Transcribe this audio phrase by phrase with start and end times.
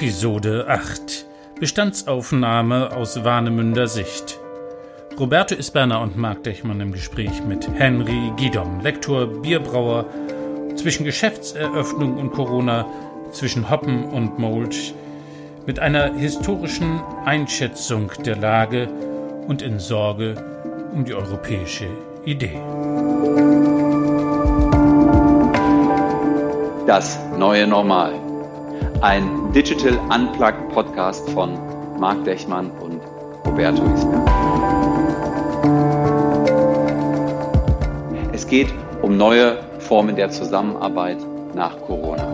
[0.00, 1.26] Episode 8
[1.60, 4.38] Bestandsaufnahme aus Warnemünder Sicht.
[5.18, 10.06] Roberto Isberner und Marc Dechmann im Gespräch mit Henry Guidom, Lektor, Bierbrauer,
[10.76, 12.86] zwischen Geschäftseröffnung und Corona,
[13.32, 14.94] zwischen Hoppen und Mold,
[15.66, 18.88] mit einer historischen Einschätzung der Lage
[19.48, 20.34] und in Sorge
[20.94, 21.88] um die europäische
[22.24, 22.58] Idee.
[26.86, 28.29] Das neue Normal.
[29.02, 31.58] Ein Digital Unplugged Podcast von
[31.98, 33.00] Marc Dechmann und
[33.46, 34.28] Roberto Isberg.
[38.34, 38.68] Es geht
[39.00, 41.16] um neue Formen der Zusammenarbeit
[41.54, 42.28] nach Corona.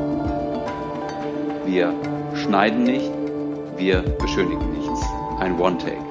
[1.66, 1.95] Wir
[2.34, 3.12] schneiden nicht,
[3.77, 5.06] wir beschönigen nichts.
[5.39, 6.03] Ein One-Take.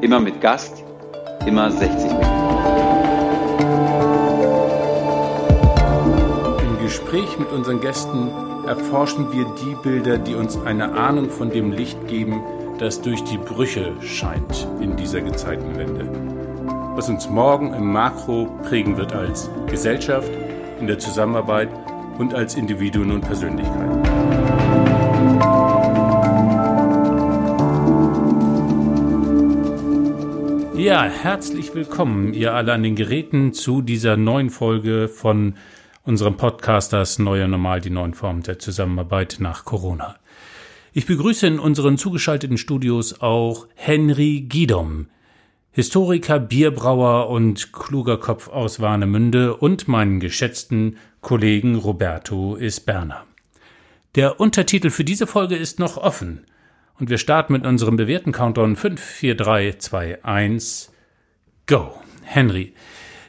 [0.00, 0.84] Immer mit Gast,
[1.44, 2.39] immer 60 Minuten.
[7.10, 8.30] Gespräch mit unseren Gästen
[8.68, 12.40] erforschen wir die Bilder, die uns eine Ahnung von dem Licht geben,
[12.78, 16.08] das durch die Brüche scheint in dieser Gezeitenwende.
[16.94, 20.30] Was uns morgen im Makro prägen wird als Gesellschaft,
[20.78, 21.68] in der Zusammenarbeit
[22.18, 24.04] und als Individuen und Persönlichkeiten.
[30.76, 35.54] Ja, herzlich willkommen, ihr alle an den Geräten zu dieser neuen Folge von
[36.02, 40.16] unserem Podcast Das Neue Normal, die neuen Formen der Zusammenarbeit nach Corona.
[40.92, 45.08] Ich begrüße in unseren zugeschalteten Studios auch Henry Giedom,
[45.72, 53.26] Historiker, Bierbrauer und kluger Kopf aus Warnemünde und meinen geschätzten Kollegen Roberto Isberner.
[54.16, 56.46] Der Untertitel für diese Folge ist noch offen
[56.98, 60.92] und wir starten mit unserem bewährten Countdown 5, 4, 3, 2, 1,
[61.66, 61.94] Go.
[62.22, 62.72] Henry,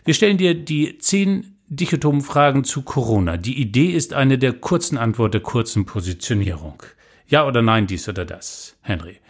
[0.06, 3.38] wir stellen dir die zehn dichotomen Fragen zu Corona.
[3.38, 6.84] Die Idee ist eine der kurzen Antwort der kurzen Positionierung.
[7.28, 9.22] Ja oder nein, dies oder das, Henry.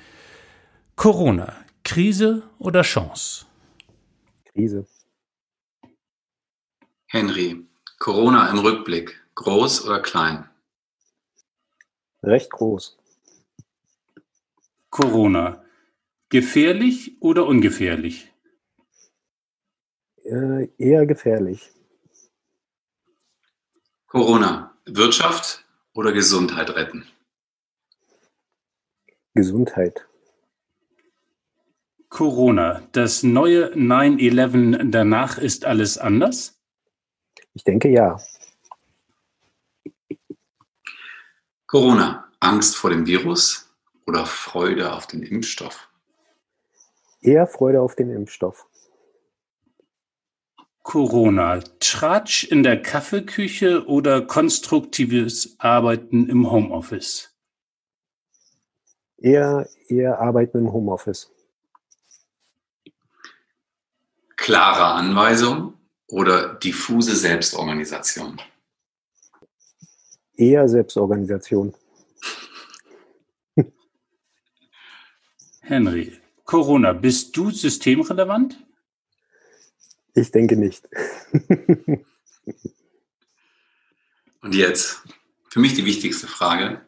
[0.96, 3.46] Corona, Krise oder Chance?
[4.46, 4.88] Krise.
[7.06, 7.64] Henry,
[8.00, 10.50] Corona im Rückblick, groß oder klein?
[12.24, 12.98] Recht groß.
[14.90, 15.64] Corona,
[16.30, 18.32] gefährlich oder ungefährlich?
[20.24, 21.72] Äh, eher gefährlich.
[24.12, 25.64] Corona, Wirtschaft
[25.94, 27.08] oder Gesundheit retten?
[29.34, 30.06] Gesundheit.
[32.10, 36.60] Corona, das neue 9-11 danach ist alles anders?
[37.54, 38.20] Ich denke ja.
[41.66, 43.74] Corona, Angst vor dem Virus
[44.06, 45.88] oder Freude auf den Impfstoff?
[47.22, 48.68] Eher Freude auf den Impfstoff.
[50.84, 57.30] Corona, Tratsch in der Kaffeeküche oder konstruktives Arbeiten im Homeoffice?
[59.18, 61.32] Eher, eher Arbeiten im Homeoffice.
[64.36, 65.76] Klare Anweisung
[66.08, 68.42] oder diffuse Selbstorganisation?
[70.36, 71.76] Eher Selbstorganisation.
[75.62, 78.58] Henry, Corona, bist du systemrelevant?
[80.14, 80.88] Ich denke nicht.
[84.42, 85.04] Und jetzt,
[85.50, 86.82] für mich die wichtigste Frage.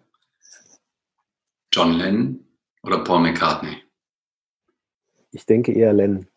[1.71, 2.45] John Lennon
[2.81, 3.83] oder Paul McCartney?
[5.31, 6.27] Ich denke eher Lennon.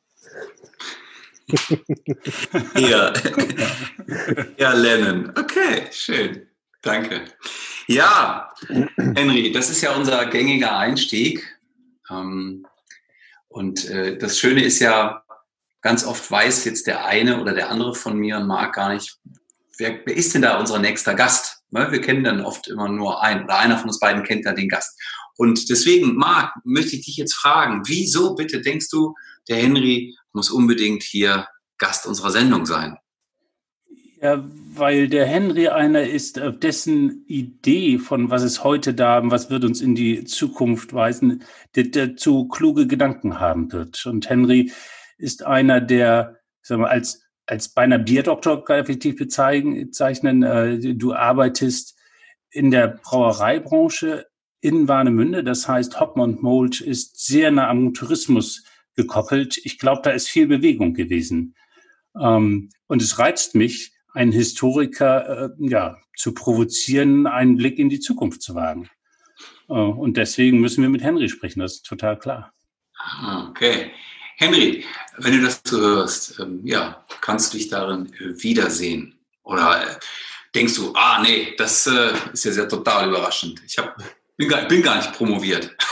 [2.74, 3.12] eher,
[4.56, 5.30] eher Lennon.
[5.36, 6.48] Okay, schön.
[6.82, 7.24] Danke.
[7.86, 8.52] Ja,
[8.96, 11.58] Henry, das ist ja unser gängiger Einstieg.
[12.10, 12.66] Ähm,
[13.48, 15.24] und äh, das Schöne ist ja,
[15.86, 19.20] ganz oft weiß jetzt der eine oder der andere von mir und mag gar nicht,
[19.78, 21.62] wer, wer ist denn da unser nächster Gast?
[21.70, 24.56] Ne, wir kennen dann oft immer nur einen oder einer von uns beiden kennt dann
[24.56, 25.00] den Gast.
[25.36, 29.14] Und deswegen, Marc, möchte ich dich jetzt fragen, wieso bitte denkst du,
[29.48, 31.46] der Henry muss unbedingt hier
[31.78, 32.96] Gast unserer Sendung sein?
[34.20, 34.44] Ja,
[34.74, 39.80] weil der Henry einer ist, dessen Idee von was ist heute da, was wird uns
[39.80, 41.44] in die Zukunft weisen,
[41.76, 44.04] der dazu kluge Gedanken haben wird.
[44.06, 44.72] Und Henry
[45.18, 50.42] ist einer, der, sagen wir, als, als beinahe Bierdoktor effektiv bezeichnen.
[50.42, 51.96] Äh, du arbeitest
[52.50, 54.26] in der Brauereibranche
[54.60, 55.44] in Warnemünde.
[55.44, 58.64] Das heißt, Hoppmann Mold ist sehr nah am Tourismus
[58.96, 59.58] gekoppelt.
[59.64, 61.54] Ich glaube, da ist viel Bewegung gewesen.
[62.18, 68.00] Ähm, und es reizt mich, einen Historiker äh, ja, zu provozieren, einen Blick in die
[68.00, 68.88] Zukunft zu wagen.
[69.68, 72.52] Äh, und deswegen müssen wir mit Henry sprechen, das ist total klar.
[72.98, 73.90] Ah, okay.
[74.36, 74.84] Henry,
[75.18, 79.14] wenn du das so hörst, ähm, ja, kannst du dich darin äh, wiedersehen?
[79.42, 79.94] Oder äh,
[80.54, 83.62] denkst du, ah nee, das äh, ist ja sehr total überraschend.
[83.66, 83.94] Ich habe
[84.36, 85.74] Bin gar, bin gar nicht promoviert.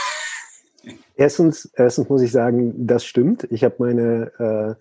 [1.17, 3.47] Erstens, erstens muss ich sagen, das stimmt.
[3.49, 4.77] Ich habe meine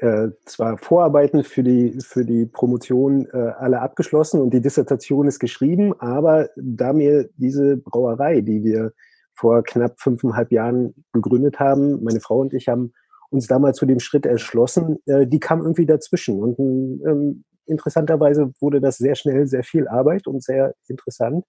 [0.00, 5.26] äh, äh, zwar Vorarbeiten für die, für die Promotion äh, alle abgeschlossen und die Dissertation
[5.26, 8.92] ist geschrieben, aber da mir diese Brauerei, die wir
[9.34, 12.92] vor knapp fünfeinhalb Jahren gegründet haben, meine Frau und ich haben
[13.30, 16.40] uns damals zu dem Schritt erschlossen, äh, die kam irgendwie dazwischen.
[16.40, 21.44] Und ähm, interessanterweise wurde das sehr schnell sehr viel Arbeit und sehr interessant.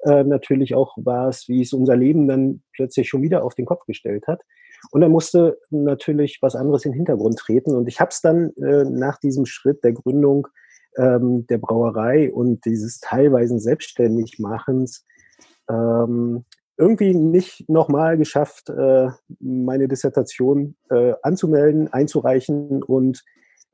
[0.00, 3.66] Äh, natürlich auch war es, wie es unser Leben dann plötzlich schon wieder auf den
[3.66, 4.42] Kopf gestellt hat.
[4.90, 7.74] Und da musste natürlich was anderes in den Hintergrund treten.
[7.74, 10.48] Und ich habe es dann äh, nach diesem Schritt der Gründung
[10.96, 15.04] ähm, der Brauerei und dieses teilweise Selbstständigmachens
[15.68, 16.44] ähm,
[16.78, 19.08] irgendwie nicht nochmal geschafft, äh,
[19.40, 23.24] meine Dissertation äh, anzumelden, einzureichen und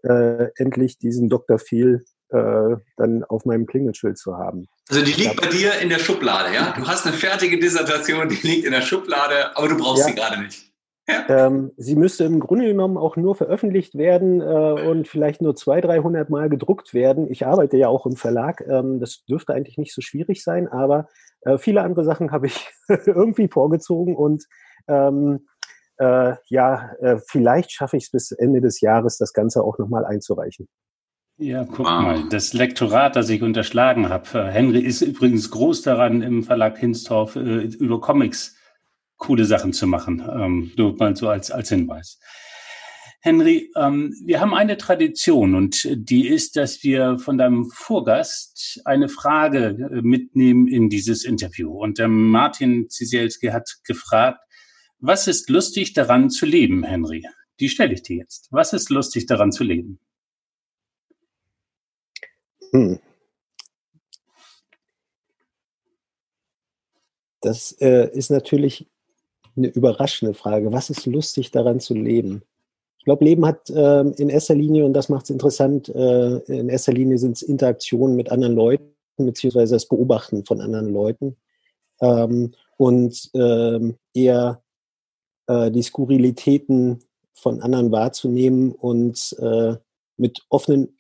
[0.03, 1.59] äh, endlich diesen Dr.
[1.59, 2.05] Phil
[2.97, 4.67] dann auf meinem Klingelschild zu haben.
[4.89, 6.73] Also die liegt bei dir in der Schublade, ja?
[6.75, 10.07] Du hast eine fertige Dissertation, die liegt in der Schublade, aber du brauchst ja.
[10.07, 10.73] sie gerade nicht.
[11.09, 11.47] Ja.
[11.47, 15.91] Ähm, sie müsste im Grunde genommen auch nur veröffentlicht werden äh, und vielleicht nur 200,
[15.91, 17.31] 300 Mal gedruckt werden.
[17.31, 18.65] Ich arbeite ja auch im Verlag.
[18.69, 21.09] Ähm, das dürfte eigentlich nicht so schwierig sein, aber
[21.43, 24.45] äh, viele andere Sachen habe ich irgendwie vorgezogen und
[24.89, 25.47] ähm,
[25.99, 30.05] äh, ja, äh, vielleicht schaffe ich es bis Ende des Jahres, das Ganze auch nochmal
[30.05, 30.69] einzureichen.
[31.39, 32.03] Ja, guck ah.
[32.03, 34.39] mal, das Lektorat, das ich unterschlagen habe.
[34.39, 38.57] Äh, Henry ist übrigens groß daran, im Verlag Hinstorf äh, über Comics
[39.17, 40.23] coole Sachen zu machen.
[40.33, 42.19] Ähm, nur mal so als, als Hinweis.
[43.25, 49.09] Henry, ähm, wir haben eine Tradition und die ist, dass wir von deinem Vorgast eine
[49.09, 51.71] Frage äh, mitnehmen in dieses Interview.
[51.71, 54.41] Und der Martin Zisielski hat gefragt,
[54.99, 57.25] was ist lustig daran zu leben, Henry?
[57.61, 58.49] Die stelle ich dir jetzt.
[58.51, 60.01] Was ist lustig daran zu leben?
[62.73, 62.99] Hm.
[67.41, 68.91] Das äh, ist natürlich
[69.57, 70.73] eine überraschende Frage.
[70.73, 72.43] Was ist lustig daran zu leben?
[73.03, 76.69] Ich glaube, Leben hat äh, in erster Linie, und das macht es interessant, äh, in
[76.69, 81.37] erster Linie sind es Interaktionen mit anderen Leuten, beziehungsweise das Beobachten von anderen Leuten.
[82.01, 84.63] Ähm, und ähm, eher
[85.49, 87.01] äh, die Skurrilitäten
[87.33, 89.75] von anderen wahrzunehmen und äh,
[90.17, 90.97] mit offenen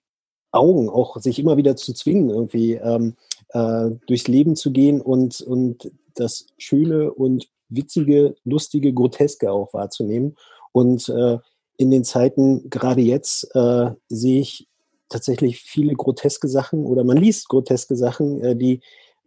[0.50, 3.14] Augen auch sich immer wieder zu zwingen, irgendwie ähm,
[3.50, 10.34] äh, durchs Leben zu gehen und, und das Schöne und Witzige, Lustige, Groteske auch wahrzunehmen.
[10.72, 11.38] Und äh,
[11.76, 14.68] in den Zeiten, gerade jetzt, äh, sehe ich
[15.08, 18.80] tatsächlich viele groteske Sachen oder man liest groteske Sachen, äh, die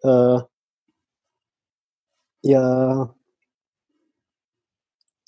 [0.04, 0.40] äh,
[2.42, 3.16] ja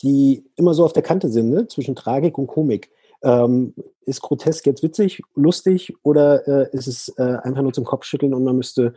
[0.04, 1.68] die immer so auf der Kante sind, ne?
[1.68, 2.92] zwischen Tragik und Komik.
[3.24, 3.74] Ähm,
[4.06, 8.44] ist grotesk jetzt witzig, lustig oder äh, ist es äh, einfach nur zum Kopfschütteln und
[8.44, 8.94] man müsste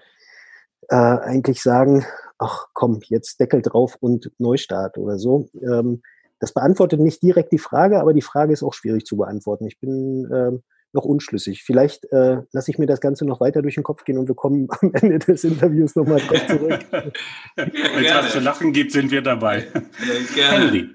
[0.89, 2.05] äh, eigentlich sagen,
[2.39, 5.49] ach komm, jetzt Deckel drauf und Neustart oder so.
[5.55, 6.03] Ähm,
[6.41, 9.67] das beantwortet nicht direkt die Frage, aber die Frage ist auch schwierig zu beantworten.
[9.67, 11.63] Ich bin ähm, noch unschlüssig.
[11.63, 14.35] Vielleicht äh, lasse ich mir das Ganze noch weiter durch den Kopf gehen und wir
[14.35, 16.81] kommen am Ende des Interviews nochmal drauf zurück.
[17.57, 19.67] Wenn es was zu lachen gibt, sind wir dabei.
[20.35, 20.89] Ja, Henry,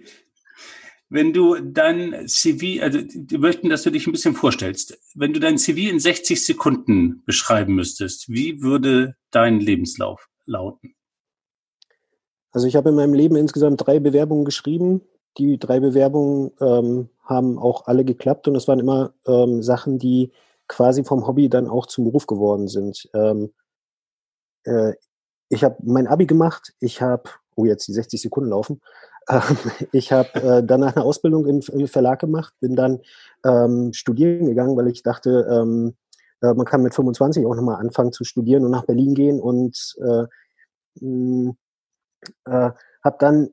[1.10, 5.00] wenn du dein CV, also wir möchten, dass du dich ein bisschen vorstellst.
[5.14, 10.96] Wenn du dein CV in 60 Sekunden beschreiben müsstest, wie würde dein Lebenslauf lauten?
[12.52, 15.02] Also ich habe in meinem Leben insgesamt drei Bewerbungen geschrieben.
[15.38, 20.32] Die drei Bewerbungen ähm, haben auch alle geklappt und es waren immer ähm, Sachen, die
[20.68, 23.10] quasi vom Hobby dann auch zum Beruf geworden sind.
[23.14, 23.54] Ähm,
[24.64, 24.94] äh,
[25.50, 27.24] ich habe mein Abi gemacht, ich habe,
[27.56, 28.82] oh jetzt die 60 Sekunden laufen,
[29.30, 29.58] ähm,
[29.92, 33.02] ich habe äh, danach eine Ausbildung im, im, Verlag gemacht, bin dann
[33.44, 35.96] ähm, studieren gegangen, weil ich dachte, ähm,
[36.42, 39.96] äh, man kann mit 25 auch nochmal anfangen zu studieren und nach Berlin gehen und
[40.00, 40.26] äh,
[42.46, 42.72] äh,
[43.04, 43.50] habe dann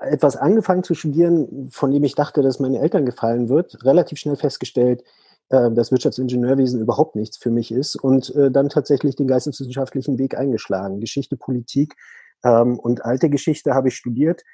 [0.00, 4.36] etwas angefangen zu studieren, von dem ich dachte, dass meine Eltern gefallen wird, relativ schnell
[4.36, 5.02] festgestellt,
[5.50, 10.36] äh, dass Wirtschaftsingenieurwesen überhaupt nichts für mich ist und äh, dann tatsächlich den geisteswissenschaftlichen Weg
[10.36, 11.00] eingeschlagen.
[11.00, 11.96] Geschichte, Politik
[12.44, 14.44] ähm, und alte Geschichte habe ich studiert.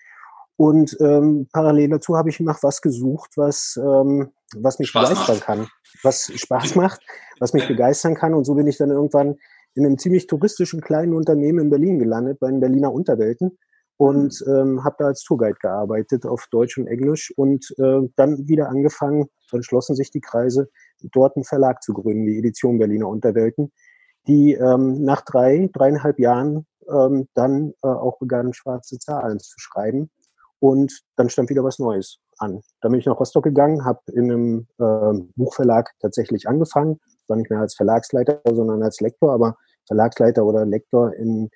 [0.57, 5.37] Und ähm, parallel dazu habe ich nach was gesucht, was, ähm, was mich Spaß begeistern
[5.37, 5.45] macht.
[5.45, 5.69] kann,
[6.03, 7.01] was Spaß macht,
[7.41, 8.33] was mich begeistern kann.
[8.33, 9.37] Und so bin ich dann irgendwann
[9.75, 13.59] in einem ziemlich touristischen kleinen Unternehmen in Berlin gelandet, bei den Berliner Unterwelten
[13.99, 18.69] und ähm, habe da als Tourguide gearbeitet auf Deutsch und Englisch und äh, dann wieder
[18.69, 20.69] angefangen, dann schlossen sich die Kreise,
[21.13, 23.73] dort einen Verlag zu gründen, die Edition Berliner Unterwelten,
[24.27, 30.11] die ähm, nach drei, dreieinhalb Jahren ähm, dann äh, auch begann, schwarze Zahlen zu schreiben.
[30.59, 32.61] Und dann stand wieder was Neues an.
[32.81, 36.99] Dann bin ich nach Rostock gegangen, habe in einem äh, Buchverlag tatsächlich angefangen.
[37.29, 41.51] War nicht mehr als Verlagsleiter, sondern als Lektor, aber Verlagsleiter oder Lektor in,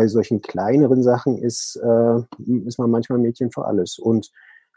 [0.00, 2.20] bei solchen kleineren Sachen ist, äh,
[2.66, 3.98] ist man manchmal Mädchen für alles.
[3.98, 4.30] Und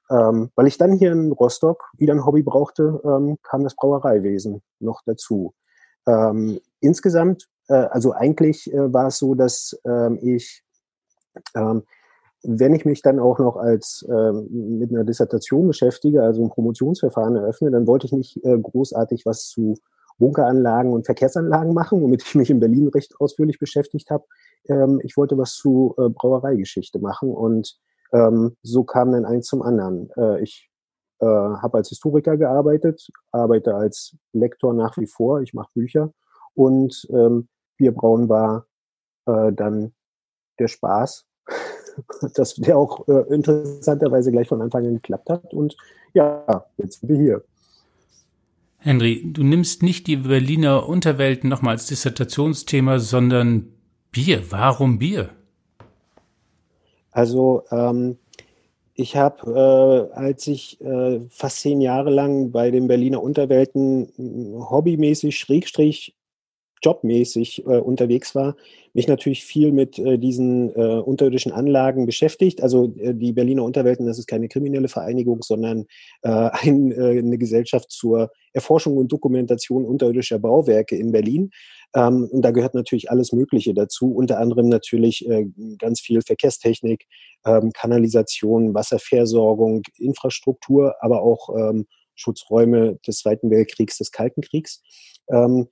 [0.09, 4.61] ähm, weil ich dann hier in Rostock wieder ein Hobby brauchte, ähm, kam das Brauereiwesen
[4.79, 5.53] noch dazu.
[6.05, 10.61] Ähm, insgesamt, äh, also eigentlich äh, war es so, dass ähm, ich,
[11.55, 11.83] ähm,
[12.43, 17.37] wenn ich mich dann auch noch als ähm, mit einer Dissertation beschäftige, also ein Promotionsverfahren
[17.37, 19.75] eröffne, dann wollte ich nicht äh, großartig was zu
[20.17, 24.25] Bunkeranlagen und Verkehrsanlagen machen, womit ich mich in Berlin recht ausführlich beschäftigt habe.
[24.67, 27.77] Ähm, ich wollte was zu äh, Brauereigeschichte machen und
[28.13, 30.09] ähm, so kam dann eins zum anderen.
[30.15, 30.69] Äh, ich
[31.19, 36.13] äh, habe als Historiker gearbeitet, arbeite als Lektor nach wie vor, ich mache Bücher
[36.53, 38.67] und ähm, Bierbrauen war
[39.25, 39.93] äh, dann
[40.59, 41.25] der Spaß,
[42.35, 45.75] dass der auch äh, interessanterweise gleich von Anfang an geklappt hat und
[46.13, 47.43] ja, jetzt sind wir hier.
[48.77, 53.72] Henry, du nimmst nicht die Berliner Unterwelten nochmal als Dissertationsthema, sondern
[54.13, 54.43] Bier.
[54.51, 55.31] Warum Bier?
[57.11, 58.17] Also ähm,
[58.93, 64.07] ich habe, äh, als ich äh, fast zehn Jahre lang bei den Berliner Unterwelten
[64.69, 66.15] hobbymäßig, schrägstrich
[66.83, 68.55] jobmäßig äh, unterwegs war,
[68.93, 72.61] mich natürlich viel mit äh, diesen äh, unterirdischen Anlagen beschäftigt.
[72.61, 75.85] Also äh, die Berliner Unterwelten, das ist keine kriminelle Vereinigung, sondern
[76.21, 81.49] äh, ein, äh, eine Gesellschaft zur Erforschung und Dokumentation unterirdischer Bauwerke in Berlin.
[81.95, 85.45] Ähm, und da gehört natürlich alles Mögliche dazu, unter anderem natürlich äh,
[85.77, 87.05] ganz viel Verkehrstechnik,
[87.45, 91.85] ähm, Kanalisation, Wasserversorgung, Infrastruktur, aber auch ähm,
[92.15, 94.81] Schutzräume des Zweiten Weltkriegs, des Kalten Kriegs.
[95.29, 95.67] Ähm,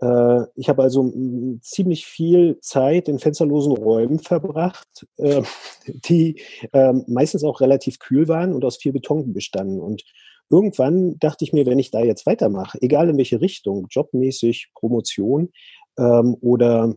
[0.00, 1.12] äh, ich habe also
[1.60, 5.42] ziemlich viel Zeit in fensterlosen Räumen verbracht, äh,
[5.86, 6.40] die
[6.72, 9.80] äh, meistens auch relativ kühl waren und aus viel Beton bestanden.
[9.80, 10.04] Und
[10.50, 15.50] irgendwann dachte ich mir, wenn ich da jetzt weitermache, egal in welche Richtung, jobmäßig, Promotion
[15.98, 16.94] ähm, oder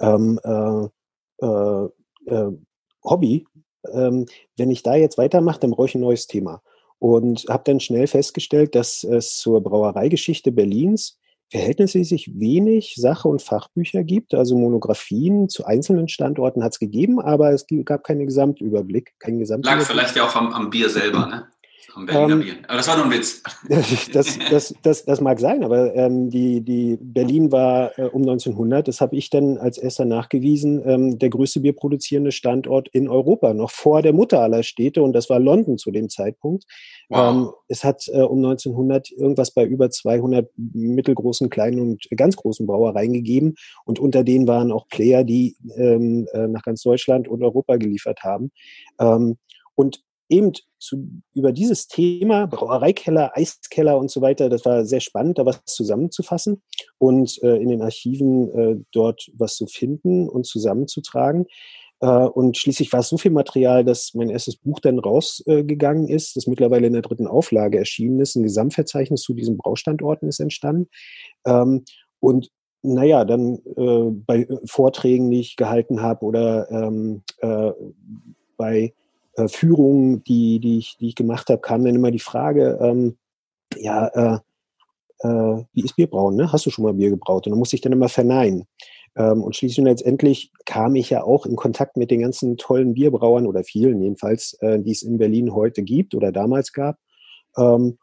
[0.00, 0.88] ähm, äh,
[1.44, 1.88] äh,
[2.26, 2.52] äh,
[3.04, 3.46] Hobby,
[3.92, 4.26] ähm,
[4.56, 6.62] wenn ich da jetzt weitermache, dann brauche ich ein neues Thema.
[6.98, 11.18] Und habe dann schnell festgestellt, dass es zur Brauereigeschichte Berlins
[11.50, 14.34] verhältnismäßig wenig Sache- und Fachbücher gibt.
[14.34, 19.12] Also Monographien zu einzelnen Standorten hat es gegeben, aber es gab keinen Gesamtüberblick.
[19.18, 19.86] Keinen Gesamtüberblick.
[19.86, 21.48] Lag vielleicht ja auch am, am Bier selber, ne?
[21.94, 22.54] Berliner ähm, Bier.
[22.68, 23.42] Aber das war nur ein Witz.
[24.12, 28.86] das, das, das, das mag sein, aber ähm, die, die Berlin war äh, um 1900,
[28.88, 33.70] das habe ich dann als erster nachgewiesen, ähm, der größte bierproduzierende Standort in Europa, noch
[33.70, 36.64] vor der Mutter aller Städte und das war London zu dem Zeitpunkt.
[37.08, 37.34] Wow.
[37.34, 42.66] Ähm, es hat äh, um 1900 irgendwas bei über 200 mittelgroßen, kleinen und ganz großen
[42.66, 47.42] Brauereien gegeben und unter denen waren auch Player, die ähm, äh, nach ganz Deutschland und
[47.42, 48.50] Europa geliefert haben.
[48.98, 49.36] Ähm,
[49.74, 55.38] und eben zu, über dieses Thema, Brauereikeller, Eiskeller und so weiter, das war sehr spannend,
[55.38, 56.62] da was zusammenzufassen
[56.98, 61.46] und äh, in den Archiven äh, dort was zu finden und zusammenzutragen.
[62.00, 66.36] Äh, und schließlich war es so viel Material, dass mein erstes Buch dann rausgegangen ist,
[66.36, 68.36] das mittlerweile in der dritten Auflage erschienen ist.
[68.36, 70.88] Ein Gesamtverzeichnis zu diesen Braustandorten ist entstanden.
[71.46, 71.84] Ähm,
[72.20, 72.50] und
[72.82, 77.72] naja, dann äh, bei Vorträgen, die ich gehalten habe oder ähm, äh,
[78.58, 78.92] bei
[79.36, 83.16] äh, Führungen, die, die, ich, die ich gemacht habe, kam dann immer die Frage, ähm,
[83.76, 84.38] ja, äh,
[85.20, 86.36] äh, wie ist Bierbrauen?
[86.36, 86.52] Ne?
[86.52, 87.46] Hast du schon mal Bier gebraut?
[87.46, 88.66] Und dann musste ich dann immer verneinen.
[89.16, 92.94] Ähm, und schließlich und letztendlich kam ich ja auch in Kontakt mit den ganzen tollen
[92.94, 96.98] Bierbrauern oder vielen jedenfalls, äh, die es in Berlin heute gibt oder damals gab.
[97.56, 97.98] Ähm,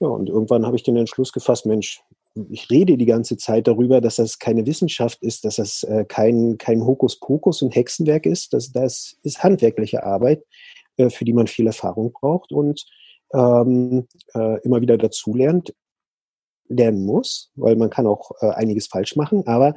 [0.00, 2.02] ja, und irgendwann habe ich den Entschluss gefasst, Mensch,
[2.34, 6.56] ich rede die ganze Zeit darüber, dass das keine Wissenschaft ist, dass das äh, kein,
[6.58, 8.52] kein Hokuspokus und Hexenwerk ist.
[8.54, 10.42] Das, das ist handwerkliche Arbeit,
[10.96, 12.84] äh, für die man viel Erfahrung braucht und
[13.34, 15.74] ähm, äh, immer wieder dazulernt,
[16.68, 19.74] lernen muss, weil man kann auch äh, einiges falsch machen, aber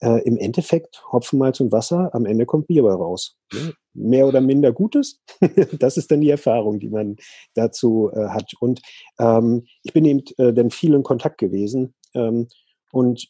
[0.00, 3.36] äh, im Endeffekt Hopfen, Malz und Wasser, am Ende kommt Bier bei raus.
[3.52, 3.74] Ne?
[3.92, 5.20] Mehr oder minder Gutes,
[5.78, 7.16] das ist dann die Erfahrung, die man
[7.54, 8.52] dazu äh, hat.
[8.60, 8.80] Und
[9.18, 12.48] ähm, ich bin eben dann viel in Kontakt gewesen ähm,
[12.92, 13.28] und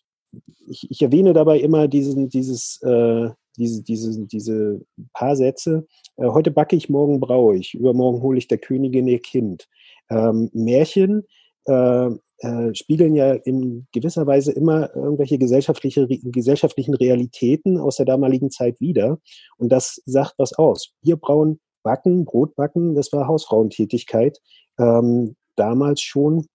[0.68, 4.80] ich, ich, erwähne dabei immer diesen, dieses, äh, diese, diese, diese
[5.14, 5.86] paar Sätze.
[6.16, 9.68] Äh, heute backe ich, morgen braue ich, übermorgen hole ich der Königin ihr Kind.
[10.10, 11.24] Ähm, Märchen
[11.66, 18.50] äh, äh, spiegeln ja in gewisser Weise immer irgendwelche gesellschaftliche, gesellschaftlichen Realitäten aus der damaligen
[18.50, 19.18] Zeit wider.
[19.56, 20.92] Und das sagt was aus.
[21.02, 24.38] Bierbrauen, Backen, Brot backen, das war Hausfrauentätigkeit
[24.78, 26.46] ähm, damals schon.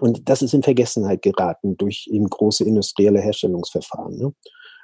[0.00, 4.16] Und das ist in Vergessenheit geraten durch eben große industrielle Herstellungsverfahren.
[4.16, 4.34] Ne?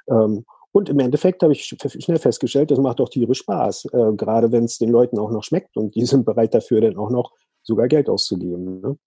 [0.07, 4.51] Ähm, und im Endeffekt habe ich schnell festgestellt, das macht doch tierisch Spaß, äh, gerade
[4.51, 7.31] wenn es den Leuten auch noch schmeckt und die sind bereit dafür dann auch noch
[7.61, 8.81] sogar Geld auszugeben.
[8.81, 8.97] Ne?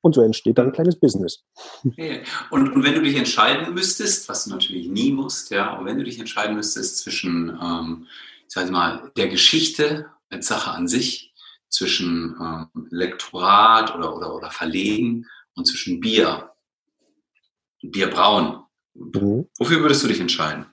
[0.00, 1.44] Und so entsteht dann ein kleines Business.
[1.84, 2.22] Okay.
[2.50, 5.98] Und, und, wenn du dich entscheiden müsstest, was du natürlich nie musst, ja, aber wenn
[5.98, 8.06] du dich entscheiden müsstest zwischen, ähm,
[8.46, 11.28] ich sage mal, der Geschichte als Sache an sich,
[11.68, 15.26] zwischen ähm, Lektorat oder, oder, oder Verlegen
[15.58, 16.50] und zwischen Bier,
[17.82, 18.60] Bierbrauen,
[18.94, 19.48] mhm.
[19.58, 20.66] wofür würdest du dich entscheiden?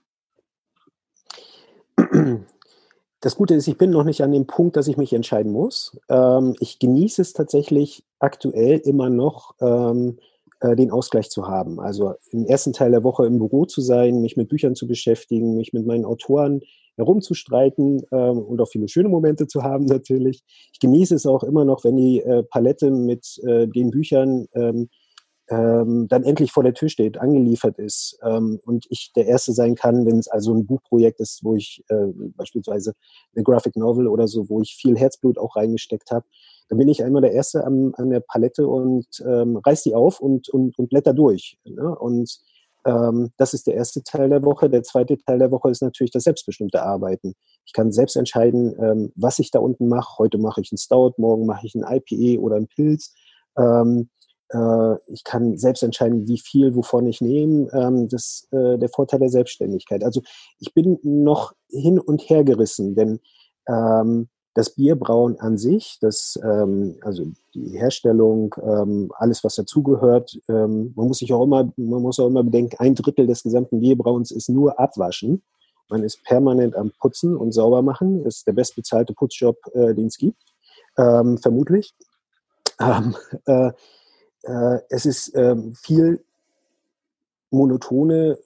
[3.19, 5.99] Das Gute ist, ich bin noch nicht an dem Punkt, dass ich mich entscheiden muss.
[6.09, 10.19] Ähm, ich genieße es tatsächlich aktuell immer noch, ähm,
[10.59, 11.79] äh, den Ausgleich zu haben.
[11.79, 15.57] Also im ersten Teil der Woche im Büro zu sein, mich mit Büchern zu beschäftigen,
[15.57, 16.61] mich mit meinen Autoren
[16.97, 20.43] herumzustreiten ähm, und auch viele schöne Momente zu haben natürlich.
[20.73, 24.89] Ich genieße es auch immer noch, wenn die äh, Palette mit äh, den Büchern ähm,
[25.49, 29.75] ähm, dann endlich vor der Tür steht, angeliefert ist ähm, und ich der Erste sein
[29.75, 32.93] kann, wenn es also ein Buchprojekt ist, wo ich äh, beispielsweise
[33.35, 36.25] eine Graphic Novel oder so, wo ich viel Herzblut auch reingesteckt habe,
[36.69, 40.19] dann bin ich einmal der Erste am, an der Palette und ähm, reiß die auf
[40.19, 41.59] und, und, und blätter durch.
[41.63, 41.95] Ne?
[41.95, 42.39] Und
[42.85, 44.69] ähm, das ist der erste Teil der Woche.
[44.69, 47.33] Der zweite Teil der Woche ist natürlich das selbstbestimmte Arbeiten.
[47.65, 50.19] Ich kann selbst entscheiden, ähm, was ich da unten mache.
[50.19, 53.13] Heute mache ich einen Stout, morgen mache ich einen IPE oder einen Pilz.
[53.57, 54.09] Ähm,
[54.49, 57.69] äh, ich kann selbst entscheiden, wie viel, wovon ich nehme.
[57.73, 60.03] Ähm, das äh, der Vorteil der Selbstständigkeit.
[60.03, 60.21] Also
[60.59, 63.19] ich bin noch hin und her gerissen, denn
[63.67, 70.93] ähm, das Bierbrauen an sich, das, ähm, also die Herstellung, ähm, alles was dazugehört, ähm,
[70.95, 74.31] man muss sich auch immer, man muss auch immer bedenken, ein Drittel des gesamten Bierbrauens
[74.31, 75.43] ist nur Abwaschen.
[75.89, 78.23] Man ist permanent am Putzen und sauber machen.
[78.23, 80.41] Das ist der bestbezahlte Putzjob, äh, den es gibt,
[80.97, 81.93] ähm, vermutlich.
[82.79, 83.13] Ähm,
[83.45, 83.71] äh,
[84.43, 86.23] äh, es ist ähm, viel
[87.51, 88.39] monotone,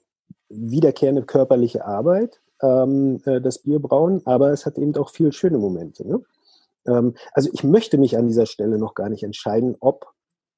[0.48, 6.06] wiederkehrende körperliche Arbeit, ähm, äh, das Bierbrauen, aber es hat eben auch viel schöne Momente.
[6.06, 6.22] Ne?
[6.86, 10.06] Ähm, also ich möchte mich an dieser Stelle noch gar nicht entscheiden, ob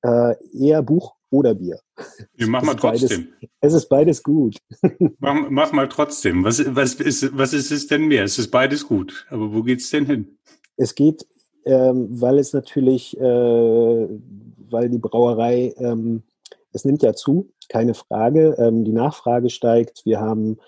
[0.02, 1.80] äh, eher Buch oder Bier.
[2.34, 3.28] Wir machen mal trotzdem.
[3.40, 4.56] Beides, es ist beides gut.
[5.18, 6.44] Mach, mach, mal trotzdem.
[6.44, 8.24] Was, was, ist, was ist es denn mehr?
[8.24, 9.26] Es ist beides gut.
[9.30, 10.38] Aber wo geht es denn hin?
[10.76, 11.26] Es geht,
[11.64, 14.08] ähm, weil es natürlich äh,
[14.72, 16.22] weil die Brauerei, ähm,
[16.72, 18.56] es nimmt ja zu, keine Frage.
[18.58, 20.04] Ähm, die Nachfrage steigt.
[20.04, 20.58] Wir haben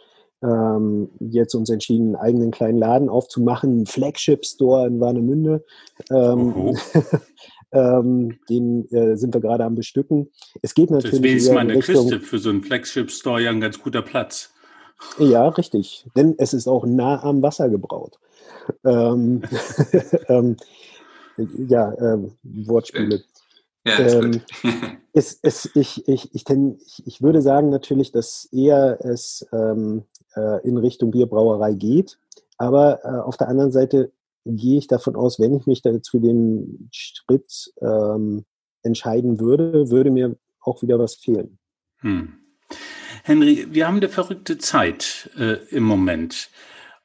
[0.45, 5.65] ähm, jetzt uns entschieden, einen eigenen kleinen Laden aufzumachen, einen Flagship-Store in Warnemünde.
[6.11, 6.77] Ähm,
[7.73, 10.31] ähm, den äh, sind wir gerade am bestücken.
[10.63, 11.21] Es geht natürlich.
[11.21, 14.53] Deswegen ist meine Richtung, Küste für so einen Flagship-Store ja ein ganz guter Platz.
[15.19, 16.07] Ja, richtig.
[16.17, 18.19] Denn es ist auch nah am Wasser gebraut.
[18.85, 19.43] Ähm,
[20.29, 20.57] ähm,
[21.69, 23.23] ja, ähm, Wortspiele.
[23.87, 24.41] Ja, ähm,
[25.13, 30.05] es, es, ich, ich, ich, ten, ich, ich würde sagen natürlich, dass eher es ähm,
[30.37, 32.19] äh, in Richtung Bierbrauerei geht.
[32.57, 34.13] Aber äh, auf der anderen Seite
[34.45, 38.45] gehe ich davon aus, wenn ich mich dazu den Schritt ähm,
[38.83, 41.59] entscheiden würde, würde mir auch wieder was fehlen.
[42.01, 42.35] Hm.
[43.23, 46.51] Henry, wir haben eine verrückte Zeit äh, im Moment.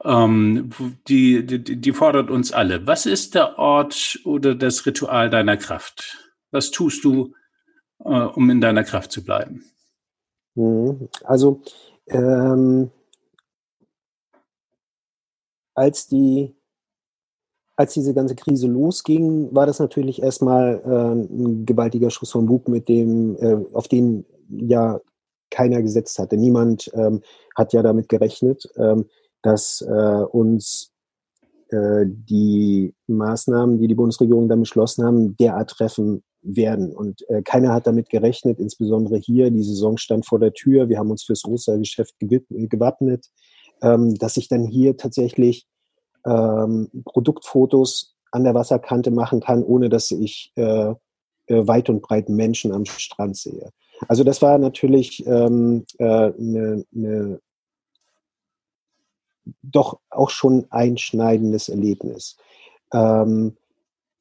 [0.03, 0.69] Ähm,
[1.07, 2.85] die, die, die fordert uns alle.
[2.87, 6.31] Was ist der Ort oder das Ritual deiner Kraft?
[6.51, 7.33] Was tust du,
[8.03, 9.63] äh, um in deiner Kraft zu bleiben?
[10.55, 11.09] Mhm.
[11.23, 11.61] Also,
[12.07, 12.91] ähm,
[15.79, 16.53] als die
[17.77, 22.67] als diese ganze Krise losging, war das natürlich erstmal äh, ein gewaltiger Schuss vom Bug,
[22.67, 24.99] mit dem, äh, auf den ja
[25.49, 26.35] keiner gesetzt hatte.
[26.35, 27.21] Niemand ähm,
[27.55, 29.05] hat ja damit gerechnet, ähm,
[29.43, 30.91] dass äh, uns
[31.69, 36.93] äh, die Maßnahmen, die die Bundesregierung dann beschlossen haben, derart treffen werden.
[36.93, 39.51] Und äh, keiner hat damit gerechnet, insbesondere hier.
[39.51, 40.89] Die Saison stand vor der Tür.
[40.89, 43.29] Wir haben uns fürs Ostergeschäft gewappnet,
[43.81, 45.67] ähm, dass ich dann hier tatsächlich
[46.25, 50.93] ähm, Produktfotos an der Wasserkante machen kann, ohne dass ich äh,
[51.47, 53.71] äh, weit und breit Menschen am Strand sehe.
[54.07, 57.39] Also das war natürlich ähm, äh, ne ne,
[59.61, 62.37] doch auch schon einschneidendes Erlebnis.
[62.93, 63.57] Ähm,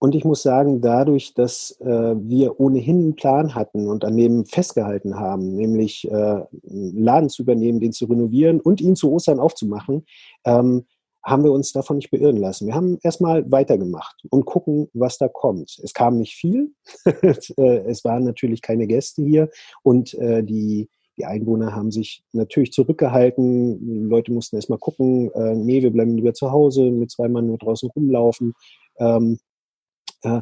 [0.01, 4.45] und ich muss sagen, dadurch, dass äh, wir ohnehin einen Plan hatten und an dem
[4.45, 9.41] festgehalten haben, nämlich äh, einen Laden zu übernehmen, den zu renovieren und ihn zu Ostern
[9.41, 10.07] aufzumachen,
[10.45, 10.85] ähm,
[11.25, 12.67] haben wir uns davon nicht beirren lassen.
[12.67, 15.79] Wir haben erstmal weitergemacht und gucken, was da kommt.
[15.83, 16.73] Es kam nicht viel.
[17.57, 19.51] Äh, es waren natürlich keine Gäste hier
[19.83, 24.09] und äh, die, die Einwohner haben sich natürlich zurückgehalten.
[24.09, 27.59] Leute mussten erstmal gucken, äh, nee, wir bleiben lieber zu Hause, mit zwei Mann nur
[27.59, 28.55] draußen rumlaufen.
[28.99, 29.39] Ähm,
[30.23, 30.41] äh,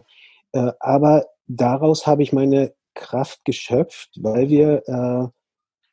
[0.52, 5.28] äh, aber daraus habe ich meine Kraft geschöpft, weil wir, äh,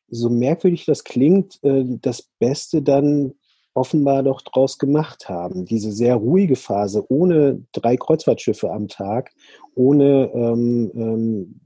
[0.10, 3.34] so merkwürdig das klingt, das Beste dann
[3.74, 5.66] offenbar doch draus gemacht haben.
[5.66, 9.32] Diese sehr ruhige Phase ohne drei Kreuzfahrtschiffe am Tag,
[9.76, 11.62] ohne ähm, ähm,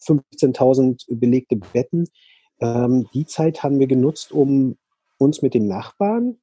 [0.00, 2.08] 15.000 belegte Betten.
[2.60, 4.76] Ähm, die Zeit haben wir genutzt, um
[5.18, 6.36] uns mit den Nachbarn,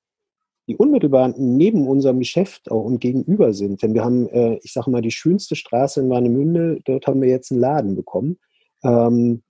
[0.69, 3.81] die unmittelbar neben unserem Geschäft auch und gegenüber sind.
[3.81, 7.29] Denn wir haben, äh, ich sage mal, die schönste Straße in Warnemünde, dort haben wir
[7.29, 8.37] jetzt einen Laden bekommen.
[8.83, 9.41] Ähm,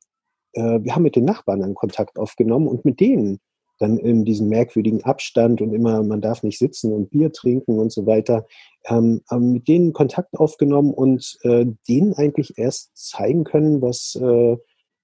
[0.53, 3.39] äh, wir haben mit den Nachbarn einen Kontakt aufgenommen und mit denen
[3.79, 7.91] dann in diesem merkwürdigen Abstand und immer, man darf nicht sitzen und Bier trinken und
[7.91, 8.45] so weiter,
[8.87, 14.57] ähm, haben mit denen Kontakt aufgenommen und äh, denen eigentlich erst zeigen können, was, äh,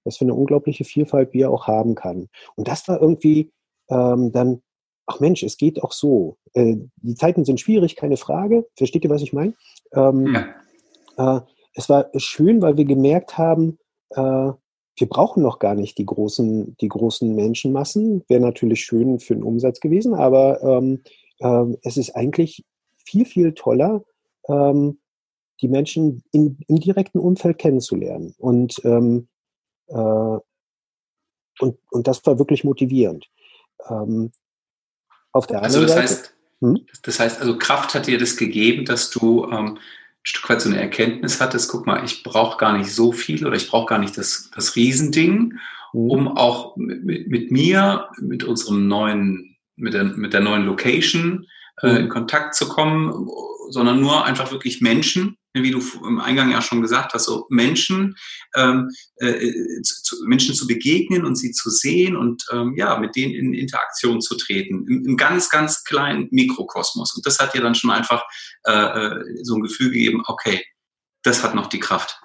[0.04, 2.28] was für eine unglaubliche Vielfalt Bier auch haben kann.
[2.54, 3.50] Und das war irgendwie
[3.90, 4.62] ähm, dann,
[5.06, 6.36] ach Mensch, es geht auch so.
[6.52, 8.66] Äh, die Zeiten sind schwierig, keine Frage.
[8.76, 9.54] Versteht ihr, was ich meine?
[9.94, 10.34] Ähm,
[11.16, 11.38] ja.
[11.38, 11.40] äh,
[11.74, 13.78] es war schön, weil wir gemerkt haben,
[14.10, 14.52] äh,
[14.98, 18.24] wir brauchen noch gar nicht die großen, die großen Menschenmassen.
[18.28, 21.02] Wäre natürlich schön für den Umsatz gewesen, aber ähm,
[21.40, 22.64] ähm, es ist eigentlich
[22.96, 24.04] viel, viel toller,
[24.48, 24.98] ähm,
[25.60, 28.34] die Menschen in, im direkten Umfeld kennenzulernen.
[28.38, 29.28] Und, ähm,
[29.88, 30.38] äh,
[31.58, 33.28] und, und das war wirklich motivierend.
[33.88, 34.32] Ähm,
[35.36, 36.22] auf der also anderen das Seite.
[36.22, 36.86] Heißt, hm?
[37.02, 39.78] Das heißt, also Kraft hat dir das gegeben, dass du ähm,
[40.22, 43.54] Stück weit so eine Erkenntnis hattest, guck mal, ich brauche gar nicht so viel oder
[43.54, 45.54] ich brauche gar nicht das, das Riesending,
[45.92, 46.10] mhm.
[46.10, 51.46] um auch mit, mit, mir, mit unserem neuen, mit der, mit der neuen Location
[51.82, 53.28] äh, in Kontakt zu kommen,
[53.70, 58.16] sondern nur einfach wirklich Menschen, wie du im Eingang ja schon gesagt hast, so Menschen,
[58.54, 63.34] ähm, äh, zu, Menschen zu begegnen und sie zu sehen und ähm, ja, mit denen
[63.34, 67.14] in Interaktion zu treten, im, im, ganz, ganz kleinen Mikrokosmos.
[67.14, 68.22] Und das hat dir dann schon einfach
[68.64, 70.62] äh, äh so ein Gefühl gegeben, okay,
[71.22, 72.20] das hat noch die Kraft.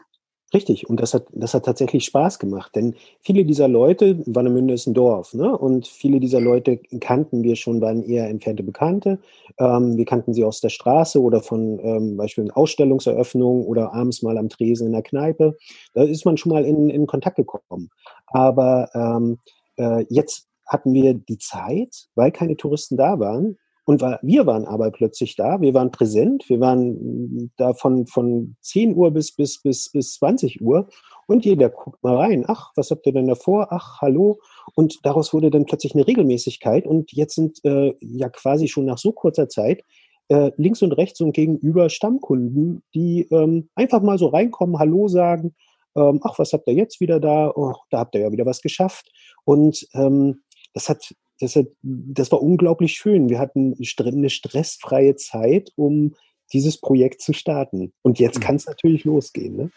[0.53, 4.85] Richtig, und das hat, das hat tatsächlich Spaß gemacht, denn viele dieser Leute, Warnemünde ist
[4.85, 5.57] ein Dorf, ne?
[5.57, 9.19] und viele dieser Leute kannten wir schon, waren eher entfernte Bekannte.
[9.57, 14.37] Ähm, wir kannten sie aus der Straße oder von ähm, beispielsweise Ausstellungseröffnungen oder abends mal
[14.37, 15.55] am Tresen in der Kneipe.
[15.93, 17.89] Da ist man schon mal in, in Kontakt gekommen.
[18.27, 19.39] Aber ähm,
[19.77, 23.57] äh, jetzt hatten wir die Zeit, weil keine Touristen da waren,
[23.91, 28.95] und wir waren aber plötzlich da, wir waren präsent, wir waren da von, von 10
[28.95, 30.87] Uhr bis, bis, bis, bis 20 Uhr
[31.27, 33.67] und jeder guckt mal rein, ach, was habt ihr denn davor?
[33.71, 34.39] Ach, hallo.
[34.75, 38.97] Und daraus wurde dann plötzlich eine Regelmäßigkeit und jetzt sind äh, ja quasi schon nach
[38.97, 39.83] so kurzer Zeit
[40.29, 45.53] äh, links und rechts und gegenüber Stammkunden, die ähm, einfach mal so reinkommen, Hallo sagen,
[45.97, 47.51] ähm, ach, was habt ihr jetzt wieder da?
[47.53, 49.11] Oh, da habt ihr ja wieder was geschafft.
[49.43, 53.29] Und ähm, das hat das, hat, das war unglaublich schön.
[53.29, 56.15] Wir hatten eine stressfreie Zeit, um
[56.53, 57.93] dieses Projekt zu starten.
[58.01, 58.43] Und jetzt mhm.
[58.43, 59.55] kann es natürlich losgehen.
[59.55, 59.71] Ne?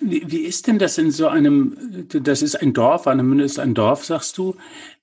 [0.00, 3.74] Wie, wie, ist denn das in so einem, das ist ein Dorf, Warnemünde ist ein
[3.74, 4.56] Dorf, sagst du,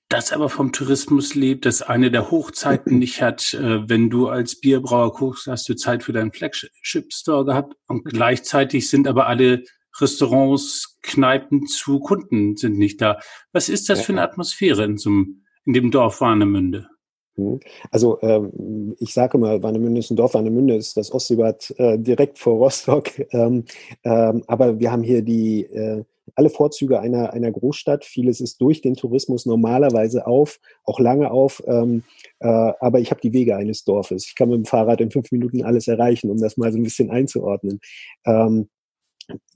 [0.08, 3.54] das aber vom Tourismus lebt, das eine der Hochzeiten nicht hat.
[3.54, 8.88] Äh, wenn du als Bierbrauer guckst, hast du Zeit für deinen Flagship-Store gehabt und gleichzeitig
[8.88, 9.64] sind aber alle
[10.00, 13.18] Restaurants, Kneipen zu, Kunden sind nicht da.
[13.52, 16.88] Was ist das für eine Atmosphäre in so einem in dem Dorf Warnemünde?
[17.36, 17.60] Hm.
[17.92, 22.38] Also ähm, ich sage mal, Warnemünde ist ein Dorf, Warnemünde ist das Ostseebad äh, direkt
[22.38, 23.10] vor Rostock.
[23.32, 23.64] Ähm,
[24.02, 26.02] ähm, aber wir haben hier die äh,
[26.34, 28.04] alle Vorzüge einer, einer Großstadt.
[28.04, 31.62] Vieles ist durch den Tourismus normalerweise auf, auch lange auf.
[31.66, 32.02] Ähm,
[32.40, 34.26] äh, aber ich habe die Wege eines Dorfes.
[34.26, 36.82] Ich kann mit dem Fahrrad in fünf Minuten alles erreichen, um das mal so ein
[36.82, 37.78] bisschen einzuordnen.
[38.26, 38.68] Ähm,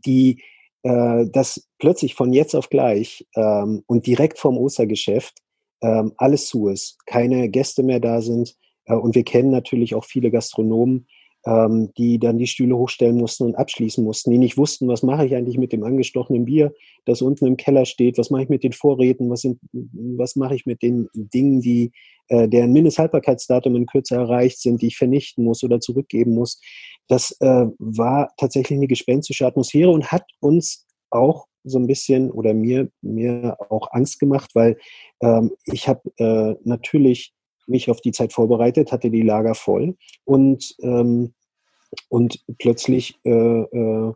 [0.07, 0.41] die,
[0.85, 5.35] äh, das plötzlich von jetzt auf gleich ähm, und direkt vom Ostergeschäft
[5.83, 8.55] ähm, alles zu ist, keine Gäste mehr da sind.
[8.87, 11.07] Äh, und wir kennen natürlich auch viele Gastronomen,
[11.47, 15.27] ähm, die dann die Stühle hochstellen mussten und abschließen mussten, die nicht wussten, was mache
[15.27, 16.73] ich eigentlich mit dem angestochenen Bier,
[17.05, 20.55] das unten im Keller steht, was mache ich mit den Vorräten, was, sind, was mache
[20.55, 21.93] ich mit den Dingen, die
[22.29, 26.61] äh, deren Mindesthaltbarkeitsdatum in Kürze erreicht sind, die ich vernichten muss oder zurückgeben muss.
[27.09, 32.55] Das äh, war tatsächlich eine gespenstische Atmosphäre und hat uns auch so ein bisschen oder
[32.55, 34.77] mir, mir auch Angst gemacht, weil
[35.21, 37.35] ähm, ich habe äh, natürlich
[37.67, 41.33] mich auf die Zeit vorbereitet, hatte die Lager voll und, ähm,
[42.09, 44.13] und plötzlich äh, äh,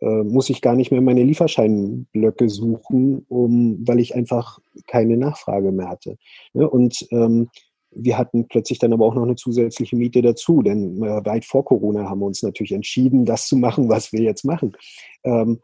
[0.00, 5.72] äh muss ich gar nicht mehr meine Lieferscheinblöcke suchen, um, weil ich einfach keine Nachfrage
[5.72, 6.16] mehr hatte.
[6.54, 6.68] Ne?
[6.68, 7.50] Und ähm,
[7.94, 11.64] wir hatten plötzlich dann aber auch noch eine zusätzliche Miete dazu, denn äh, weit vor
[11.64, 14.76] Corona haben wir uns natürlich entschieden, das zu machen, was wir jetzt machen.
[15.22, 15.60] Ähm,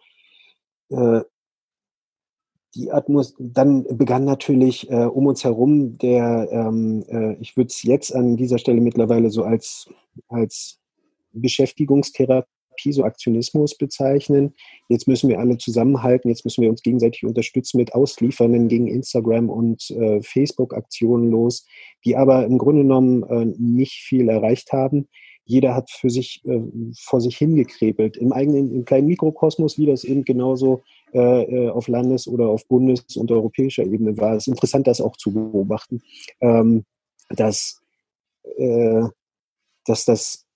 [0.90, 1.22] äh,
[2.76, 7.82] die Atmos dann begann natürlich äh, um uns herum der, ähm, äh, ich würde es
[7.82, 9.88] jetzt an dieser Stelle mittlerweile so als,
[10.28, 10.78] als
[11.32, 12.46] Beschäftigungstherapie
[12.80, 14.54] Therapie, so Aktionismus bezeichnen.
[14.88, 19.48] Jetzt müssen wir alle zusammenhalten, jetzt müssen wir uns gegenseitig unterstützen mit Ausliefernden gegen Instagram
[19.48, 21.66] und äh, Facebook-Aktionen los,
[22.04, 25.08] die aber im Grunde genommen äh, nicht viel erreicht haben.
[25.50, 26.60] Jeder hat für sich äh,
[26.96, 28.16] vor sich hingekrebelt.
[28.16, 30.82] Im eigenen, im kleinen Mikrokosmos, wie das eben genauso
[31.12, 34.36] äh, äh, auf Landes- oder auf Bundes- und europäischer Ebene war.
[34.36, 36.02] Es ist interessant, das auch zu beobachten,
[36.40, 36.84] ähm,
[37.30, 37.80] dass,
[38.58, 39.02] äh,
[39.86, 40.46] dass das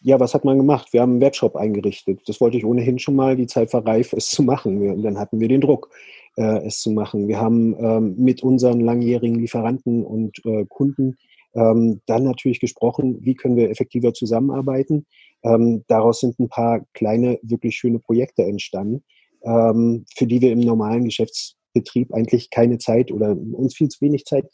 [0.00, 0.92] ja, was hat man gemacht?
[0.92, 2.20] Wir haben einen Webshop eingerichtet.
[2.26, 3.36] Das wollte ich ohnehin schon mal.
[3.36, 4.82] Die Zeit war reif, es zu machen.
[4.82, 5.88] Wir, dann hatten wir den Druck,
[6.36, 7.26] äh, es zu machen.
[7.26, 11.16] Wir haben ähm, mit unseren langjährigen Lieferanten und äh, Kunden
[11.54, 15.06] ähm, dann natürlich gesprochen, wie können wir effektiver zusammenarbeiten.
[15.42, 19.04] Ähm, daraus sind ein paar kleine, wirklich schöne Projekte entstanden,
[19.42, 24.24] ähm, für die wir im normalen Geschäftsbetrieb eigentlich keine Zeit oder uns viel zu wenig
[24.24, 24.46] Zeit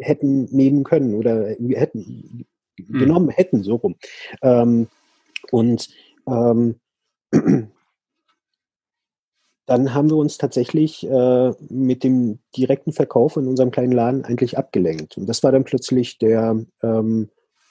[0.00, 2.46] hätten nehmen können oder hätten
[2.78, 2.98] hm.
[2.98, 3.96] genommen hätten, so rum.
[4.42, 4.88] Ähm,
[5.50, 5.88] und
[6.26, 6.76] ähm,
[9.68, 14.56] dann haben wir uns tatsächlich äh, mit dem direkten Verkauf in unserem kleinen Laden eigentlich
[14.56, 15.18] abgelenkt.
[15.18, 17.28] Und das war dann plötzlich der, ähm,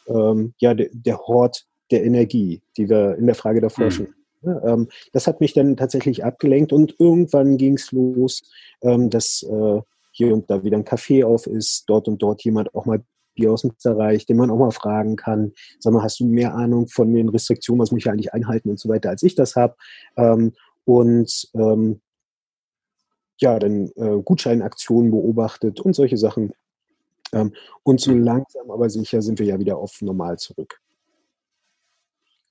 [0.07, 4.09] ähm, ja, der, der, Hort der Energie, die wir in der Frage der Forschung.
[4.41, 4.47] Mhm.
[4.47, 8.43] Ja, ähm, das hat mich dann tatsächlich abgelenkt und irgendwann ging es los,
[8.83, 9.81] ähm, dass äh,
[10.11, 13.01] hier und da wieder ein Café auf ist, dort und dort jemand auch mal
[13.33, 15.53] Bier aus dem Zerreich, den man auch mal fragen kann.
[15.79, 18.79] Sag mal, hast du mehr Ahnung von den Restriktionen, was muss ich eigentlich einhalten und
[18.79, 19.75] so weiter, als ich das habe?
[20.17, 20.53] Ähm,
[20.87, 21.99] und ähm,
[23.39, 26.53] ja, dann äh, Gutscheinaktionen beobachtet und solche Sachen.
[27.33, 30.79] Ähm, und so langsam aber sicher sind wir ja wieder auf normal zurück.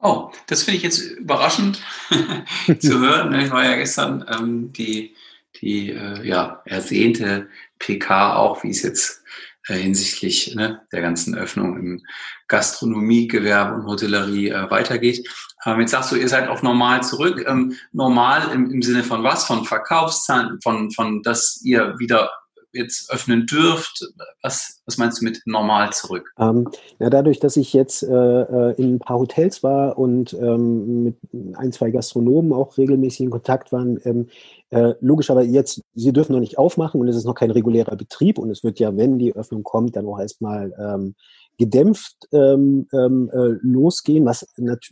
[0.01, 1.81] Oh, das finde ich jetzt überraschend
[2.79, 3.33] zu hören.
[3.41, 5.15] Ich war ja gestern ähm, die,
[5.63, 9.23] die äh, ja, ersehnte PK auch, wie es jetzt
[9.69, 12.03] äh, hinsichtlich ne, der ganzen Öffnung im
[12.49, 15.29] Gastronomiegewerbe und Hotellerie äh, weitergeht.
[15.65, 17.45] Ähm, jetzt sagst du, ihr seid auf normal zurück.
[17.49, 19.45] Ähm, normal im, im Sinne von was?
[19.45, 22.31] Von Verkaufszahlen, von, von dass ihr wieder
[22.77, 24.05] jetzt öffnen dürft?
[24.43, 26.31] Was, was meinst du mit normal zurück?
[26.39, 31.03] Ähm, ja, dadurch, dass ich jetzt äh, äh, in ein paar Hotels war und ähm,
[31.05, 31.17] mit
[31.57, 34.29] ein, zwei Gastronomen auch regelmäßig in Kontakt waren, ähm,
[34.71, 37.97] äh, logisch, aber jetzt, sie dürfen noch nicht aufmachen und es ist noch kein regulärer
[37.97, 41.15] Betrieb und es wird ja, wenn die Öffnung kommt, dann auch erstmal ähm,
[41.59, 44.47] gedämpft ähm, ähm, äh, losgehen, was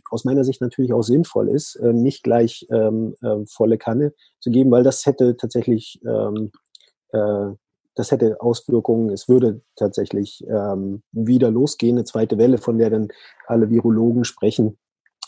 [0.09, 4.49] aus meiner Sicht natürlich auch sinnvoll ist, äh, nicht gleich ähm, äh, volle Kanne zu
[4.49, 6.51] geben, weil das hätte tatsächlich ähm,
[7.11, 7.51] äh,
[7.95, 9.09] das hätte Auswirkungen.
[9.09, 13.07] Es würde tatsächlich ähm, wieder losgehen, eine zweite Welle, von der dann
[13.47, 14.77] alle Virologen sprechen.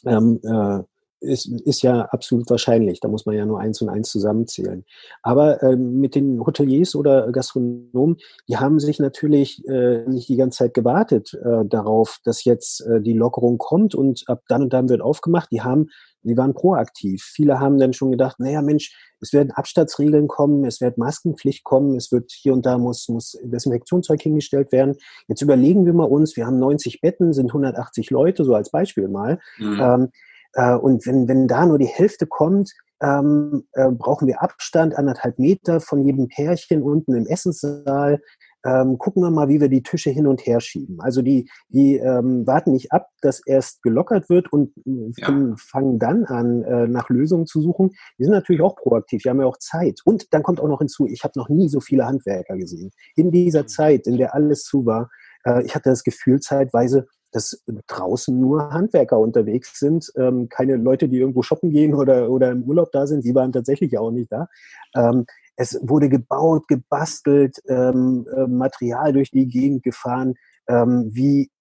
[0.05, 0.83] Ähm, äh,
[1.19, 2.99] ist, ist ja absolut wahrscheinlich.
[2.99, 4.85] Da muss man ja nur eins und eins zusammenzählen.
[5.21, 10.59] Aber ähm, mit den Hoteliers oder Gastronomen, die haben sich natürlich äh, nicht die ganze
[10.59, 14.89] Zeit gewartet äh, darauf, dass jetzt äh, die Lockerung kommt und ab dann und dann
[14.89, 15.51] wird aufgemacht.
[15.51, 15.87] Die haben,
[16.23, 17.23] die waren proaktiv.
[17.23, 21.95] Viele haben dann schon gedacht, naja Mensch, es werden Abstandsregeln kommen, es wird Maskenpflicht kommen,
[21.95, 24.95] es wird hier und da muss, muss Desinfektionszeug hingestellt werden.
[25.27, 29.07] Jetzt überlegen wir mal uns, wir haben 90 Betten, sind 180 Leute, so als Beispiel
[29.07, 29.39] mal.
[29.57, 29.79] Mhm.
[29.81, 30.11] Ähm,
[30.53, 35.37] äh, und wenn, wenn da nur die Hälfte kommt, ähm, äh, brauchen wir Abstand, anderthalb
[35.39, 38.21] Meter von jedem Pärchen unten im Essenssaal.
[38.65, 40.99] Ähm, gucken wir mal, wie wir die Tische hin und her schieben.
[40.99, 45.55] Also die, die ähm, warten nicht ab, dass erst gelockert wird und äh, ja.
[45.57, 47.91] fangen dann an, äh, nach Lösungen zu suchen.
[48.17, 50.01] Die sind natürlich auch proaktiv, die haben ja auch Zeit.
[50.03, 52.91] Und dann kommt auch noch hinzu, ich habe noch nie so viele Handwerker gesehen.
[53.15, 53.67] In dieser mhm.
[53.67, 55.09] Zeit, in der alles zu war,
[55.45, 61.07] äh, ich hatte das Gefühl zeitweise, dass draußen nur Handwerker unterwegs sind, ähm, keine Leute,
[61.07, 63.21] die irgendwo shoppen gehen oder, oder im Urlaub da sind.
[63.21, 64.47] Sie waren tatsächlich auch nicht da.
[64.95, 70.33] Ähm, es wurde gebaut, gebastelt, ähm, äh, Material durch die Gegend gefahren,
[70.67, 71.51] ähm, wie,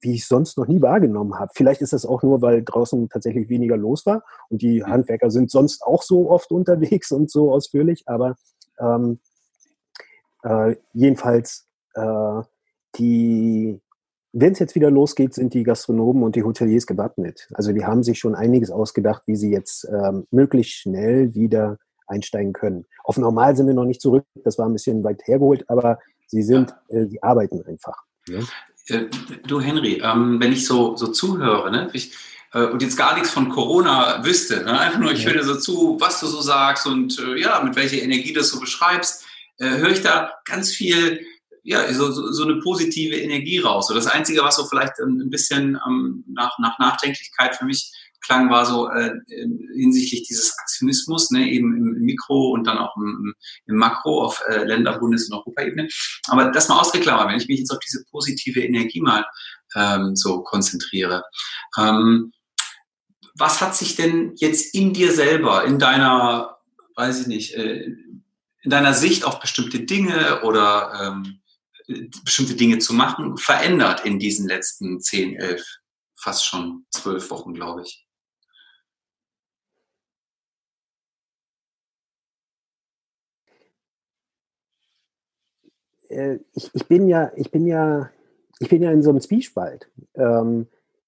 [0.00, 1.50] wie ich sonst noch nie wahrgenommen habe.
[1.56, 4.86] Vielleicht ist das auch nur, weil draußen tatsächlich weniger los war und die mhm.
[4.86, 8.36] Handwerker sind sonst auch so oft unterwegs und so ausführlich, aber
[8.78, 9.18] ähm,
[10.44, 12.42] äh, jedenfalls äh,
[12.96, 13.80] die
[14.38, 17.48] wenn es jetzt wieder losgeht, sind die Gastronomen und die Hoteliers gewappnet.
[17.54, 22.52] Also die haben sich schon einiges ausgedacht, wie sie jetzt ähm, möglichst schnell wieder einsteigen
[22.52, 22.84] können.
[23.02, 26.42] Auf normal sind wir noch nicht zurück, das war ein bisschen weit hergeholt, aber sie
[26.42, 26.98] sind, ja.
[26.98, 28.02] äh, sie arbeiten einfach.
[28.28, 28.40] Ja?
[28.88, 29.06] Äh,
[29.46, 32.12] du Henry, ähm, wenn ich so, so zuhöre, ne, ich,
[32.52, 35.30] äh, und jetzt gar nichts von Corona wüsste, ne, einfach nur, ich ja.
[35.30, 38.50] höre so zu, was du so sagst und äh, ja, mit welcher Energie du das
[38.50, 39.24] so beschreibst,
[39.58, 41.24] äh, höre ich da ganz viel
[41.66, 43.88] ja, so, so, eine positive Energie raus.
[43.88, 48.50] So das Einzige, was so vielleicht ein bisschen ähm, nach, nach Nachdenklichkeit für mich klang,
[48.50, 49.12] war so äh,
[49.74, 53.34] hinsichtlich dieses Aktionismus, ne, eben im, Mikro und dann auch im,
[53.66, 55.88] im Makro auf äh, Länder-, Bundes- und Europaebene.
[56.28, 59.26] Aber das mal ausgeklammert, wenn ich mich jetzt auf diese positive Energie mal
[59.74, 61.24] ähm, so konzentriere.
[61.76, 62.32] Ähm,
[63.34, 66.58] was hat sich denn jetzt in dir selber, in deiner,
[66.94, 67.86] weiß ich nicht, äh,
[68.62, 71.40] in deiner Sicht auf bestimmte Dinge oder ähm,
[71.86, 75.64] bestimmte Dinge zu machen, verändert in diesen letzten zehn, elf,
[76.18, 78.06] fast schon zwölf Wochen, glaube ich?
[86.08, 88.10] Äh, ich, ich bin ja, ich bin ja,
[88.58, 89.88] ich bin ja in so einem Zwiespalt.
[90.14, 90.66] Ähm,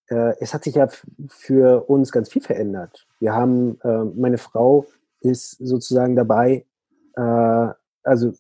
[0.09, 0.89] äh, es hat sich ja
[1.29, 3.07] für uns ganz viel verändert.
[3.21, 4.87] Wir haben, äh, meine Frau
[5.21, 6.65] ist sozusagen dabei,
[7.17, 7.69] äh,
[8.03, 8.33] also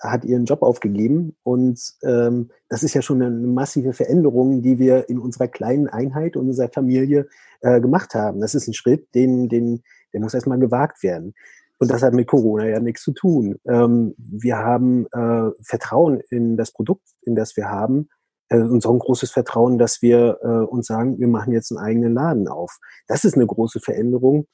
[0.00, 5.08] hat ihren Job aufgegeben und ähm, das ist ja schon eine massive Veränderung, die wir
[5.08, 7.28] in unserer kleinen Einheit und unserer Familie
[7.60, 8.40] äh, gemacht haben.
[8.40, 9.82] Das ist ein Schritt, den, den,
[10.12, 11.34] der muss erstmal gewagt werden.
[11.78, 13.56] Und das hat mit Corona ja nichts zu tun.
[13.66, 18.08] Ähm, wir haben äh, Vertrauen in das Produkt, in das wir haben.
[18.48, 21.84] Äh, und so ein großes Vertrauen, dass wir äh, uns sagen, wir machen jetzt einen
[21.84, 22.78] eigenen Laden auf.
[23.06, 24.46] Das ist eine große Veränderung.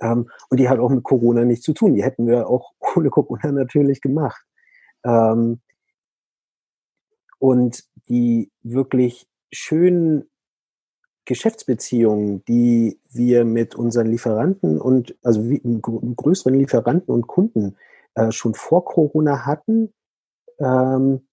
[0.00, 1.94] Ähm, und die hat auch mit Corona nichts zu tun.
[1.94, 4.44] Die hätten wir auch ohne Corona natürlich gemacht.
[5.04, 5.60] Ähm,
[7.38, 10.24] und die wirklich schönen
[11.24, 17.76] Geschäftsbeziehungen, die wir mit unseren Lieferanten und also wie, größeren Lieferanten und Kunden
[18.14, 19.92] äh, schon vor Corona hatten,
[20.58, 21.26] ähm,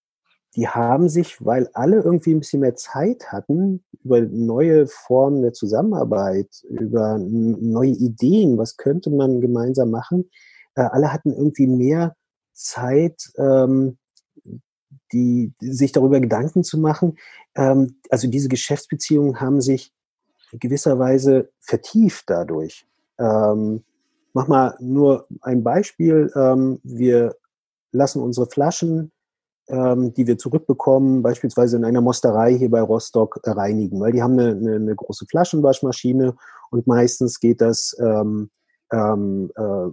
[0.55, 5.53] die haben sich, weil alle irgendwie ein bisschen mehr Zeit hatten, über neue Formen der
[5.53, 10.29] Zusammenarbeit, über neue Ideen, was könnte man gemeinsam machen,
[10.75, 12.15] äh, alle hatten irgendwie mehr
[12.53, 13.97] Zeit, ähm,
[15.13, 17.17] die, sich darüber Gedanken zu machen.
[17.55, 19.91] Ähm, also diese Geschäftsbeziehungen haben sich
[20.53, 22.85] gewisserweise vertieft dadurch.
[23.19, 23.83] Ähm,
[24.33, 26.31] mach mal nur ein Beispiel.
[26.35, 27.35] Ähm, wir
[27.91, 29.11] lassen unsere Flaschen,
[29.67, 34.21] ähm, die wir zurückbekommen, beispielsweise in einer Mosterei hier bei Rostock äh, reinigen, weil die
[34.21, 36.35] haben eine, eine, eine, große Flaschenwaschmaschine
[36.71, 38.49] und meistens geht das, ähm,
[38.91, 39.89] ähm, äh,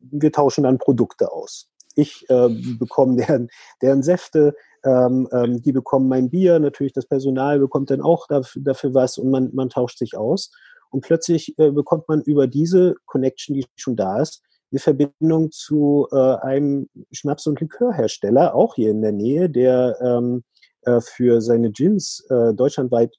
[0.00, 1.68] wir tauschen dann Produkte aus.
[1.98, 3.48] Ich äh, bekomme deren,
[3.82, 8.62] deren Säfte, ähm, ähm, die bekommen mein Bier, natürlich das Personal bekommt dann auch dafür,
[8.62, 10.52] dafür was und man, man tauscht sich aus.
[10.90, 16.06] Und plötzlich äh, bekommt man über diese Connection, die schon da ist, eine Verbindung zu
[16.12, 20.44] äh, einem Schnaps- und Likörhersteller, auch hier in der Nähe, der ähm,
[20.82, 23.12] äh, für seine Gins äh, deutschlandweit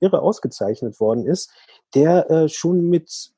[0.00, 1.50] irre ausgezeichnet worden ist,
[1.94, 3.33] der äh, schon mit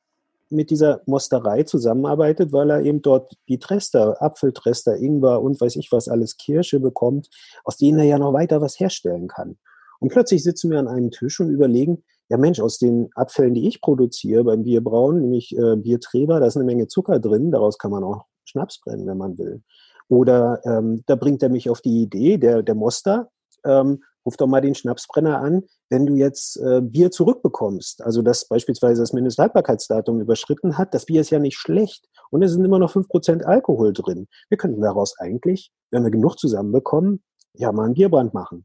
[0.51, 5.91] mit dieser Mosterei zusammenarbeitet, weil er eben dort die Trester, Apfeltrester, Ingwer und weiß ich
[5.93, 7.29] was alles, Kirsche bekommt,
[7.65, 9.57] aus denen er ja noch weiter was herstellen kann.
[9.99, 13.69] Und plötzlich sitzen wir an einem Tisch und überlegen, ja Mensch, aus den Abfällen, die
[13.69, 17.91] ich produziere beim Bierbrauen, nämlich äh, Biertreber, da ist eine Menge Zucker drin, daraus kann
[17.91, 19.63] man auch Schnaps brennen, wenn man will.
[20.09, 23.31] Oder ähm, da bringt er mich auf die Idee, der, der Moster,
[23.65, 28.49] ähm, ruf doch mal den Schnapsbrenner an, wenn du jetzt äh, Bier zurückbekommst, also dass
[28.49, 32.79] beispielsweise das Mindesthaltbarkeitsdatum überschritten hat, das Bier ist ja nicht schlecht und es sind immer
[32.79, 34.27] noch fünf Prozent Alkohol drin.
[34.49, 37.23] Wir könnten daraus eigentlich, wenn wir genug zusammenbekommen,
[37.55, 38.65] ja mal einen Bierbrand machen.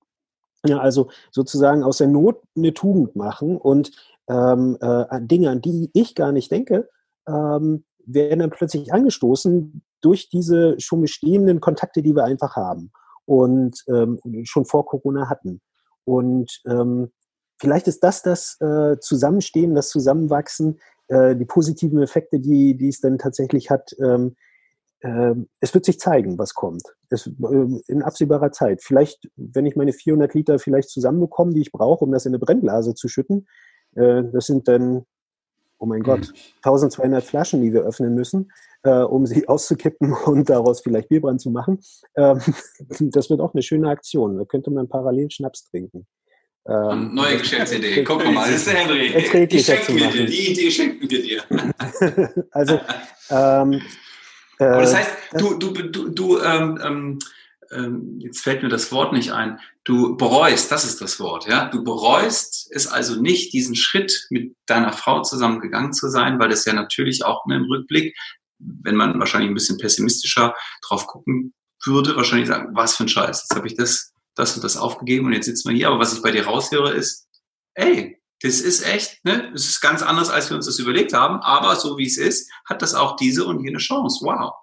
[0.65, 3.91] Ja, also sozusagen aus der Not eine Tugend machen und
[4.29, 6.89] ähm, äh, Dinge, an die ich gar nicht denke,
[7.27, 12.91] ähm, werden dann plötzlich angestoßen durch diese schon bestehenden Kontakte, die wir einfach haben
[13.31, 15.61] und ähm, schon vor Corona hatten.
[16.03, 17.11] Und ähm,
[17.57, 22.99] vielleicht ist das das äh, Zusammenstehen, das Zusammenwachsen, äh, die positiven Effekte, die, die es
[22.99, 23.95] dann tatsächlich hat.
[24.03, 24.35] Ähm,
[24.99, 26.83] äh, es wird sich zeigen, was kommt.
[27.09, 28.83] Es, äh, in absehbarer Zeit.
[28.83, 32.39] Vielleicht, wenn ich meine 400 Liter vielleicht zusammenbekomme, die ich brauche, um das in eine
[32.39, 33.47] Brennblase zu schütten,
[33.95, 35.05] äh, das sind dann
[35.81, 38.51] oh mein Gott, 1200 Flaschen, die wir öffnen müssen,
[38.83, 41.79] äh, um sie auszukippen und daraus vielleicht Bierbrand zu machen.
[42.15, 42.39] Ähm,
[42.99, 44.37] das wird auch eine schöne Aktion.
[44.37, 46.07] Da könnte man parallel Schnaps trinken.
[46.67, 48.03] Ähm, Neue Geschäftsidee.
[48.05, 49.47] Guck mal, das ist der Henry.
[49.47, 50.25] Die schenken wir dir.
[50.25, 51.43] Die Idee schenken wir dir.
[52.51, 52.79] also,
[53.29, 53.81] ähm,
[54.59, 57.19] äh, Aber das heißt, du, du, du, du ähm, ähm
[57.71, 61.69] ähm, jetzt fällt mir das Wort nicht ein, du bereust, das ist das Wort, ja,
[61.69, 66.49] du bereust es also nicht, diesen Schritt mit deiner Frau zusammen gegangen zu sein, weil
[66.49, 68.15] das ja natürlich auch ne, im Rückblick,
[68.83, 70.55] wenn man wahrscheinlich ein bisschen pessimistischer
[70.87, 71.53] drauf gucken
[71.85, 75.25] würde, wahrscheinlich sagen, was für ein Scheiß, jetzt habe ich das, das und das aufgegeben
[75.25, 77.27] und jetzt sitzen wir hier, aber was ich bei dir raushöre ist,
[77.73, 79.51] ey, das ist echt, ne?
[79.53, 82.51] Es ist ganz anders, als wir uns das überlegt haben, aber so wie es ist,
[82.65, 84.25] hat das auch diese und jene Chance.
[84.25, 84.53] Wow.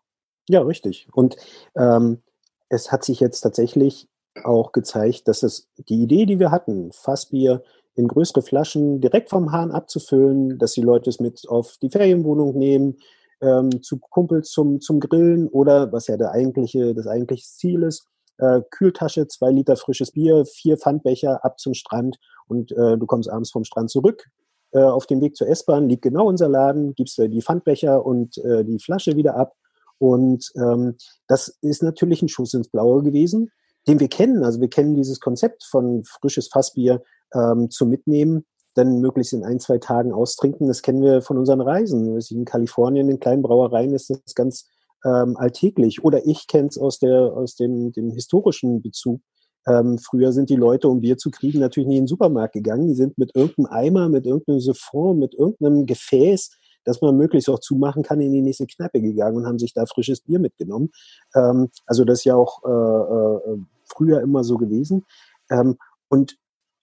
[0.49, 1.09] Ja, richtig.
[1.13, 1.37] Und
[1.77, 2.23] ähm,
[2.69, 4.09] es hat sich jetzt tatsächlich
[4.45, 7.63] auch gezeigt, dass es die Idee, die wir hatten, Fassbier
[7.95, 12.57] in größere Flaschen direkt vom Hahn abzufüllen, dass die Leute es mit auf die Ferienwohnung
[12.57, 12.99] nehmen,
[13.41, 18.07] ähm, zu Kumpels zum, zum Grillen oder was ja der eigentliche, das eigentliche Ziel ist,
[18.39, 23.31] äh, Kühltasche, zwei Liter frisches Bier, vier Pfandbecher ab zum Strand und äh, du kommst
[23.31, 24.25] abends vom Strand zurück,
[24.73, 28.37] äh, auf dem Weg zur S-Bahn liegt genau unser Laden, gibst du die Pfandbecher und
[28.39, 29.55] äh, die Flasche wieder ab.
[29.99, 33.51] Und ähm, das ist natürlich ein Schuss ins Blaue gewesen,
[33.89, 34.45] den wir kennen.
[34.45, 37.03] Also wir kennen dieses Konzept von frisches Fassbier
[37.35, 38.47] ähm, zu mitnehmen,
[38.79, 40.69] dann möglichst in ein, zwei Tagen austrinken.
[40.69, 42.19] Das kennen wir von unseren Reisen.
[42.31, 44.69] In Kalifornien, in kleinen Brauereien ist das ganz
[45.05, 46.05] ähm, alltäglich.
[46.05, 49.21] Oder ich kenne es aus, der, aus dem, dem historischen Bezug.
[49.67, 52.87] Ähm, früher sind die Leute, um Bier zu kriegen, natürlich nicht in den Supermarkt gegangen.
[52.87, 57.59] Die sind mit irgendeinem Eimer, mit irgendeinem Siphon, mit irgendeinem Gefäß, das man möglichst auch
[57.59, 60.91] zumachen kann, in die nächste Kneipe gegangen und haben sich da frisches Bier mitgenommen.
[61.35, 65.05] Ähm, also das ist ja auch äh, äh, früher immer so gewesen.
[65.51, 65.77] Ähm,
[66.09, 66.39] und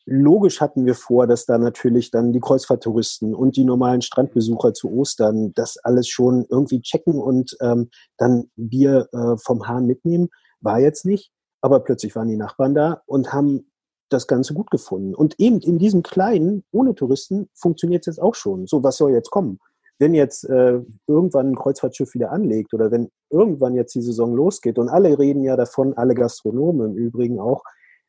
[0.05, 4.91] logisch hatten wir vor, dass da natürlich dann die Kreuzfahrttouristen und die normalen Strandbesucher zu
[4.91, 10.29] Ostern das alles schon irgendwie checken und ähm, dann Bier äh, vom Hahn mitnehmen.
[10.61, 11.31] War jetzt nicht.
[11.61, 13.71] Aber plötzlich waren die Nachbarn da und haben
[14.09, 15.15] das Ganze gut gefunden.
[15.15, 18.67] Und eben in diesem kleinen, ohne Touristen, funktioniert es jetzt auch schon.
[18.67, 19.59] So, was soll jetzt kommen?
[19.97, 24.77] Wenn jetzt äh, irgendwann ein Kreuzfahrtschiff wieder anlegt oder wenn irgendwann jetzt die Saison losgeht
[24.77, 27.63] und alle reden ja davon, alle Gastronomen im Übrigen auch,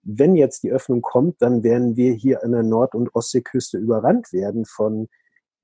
[0.06, 4.32] wenn jetzt die Öffnung kommt, dann werden wir hier an der Nord- und Ostseeküste überrannt
[4.32, 5.08] werden von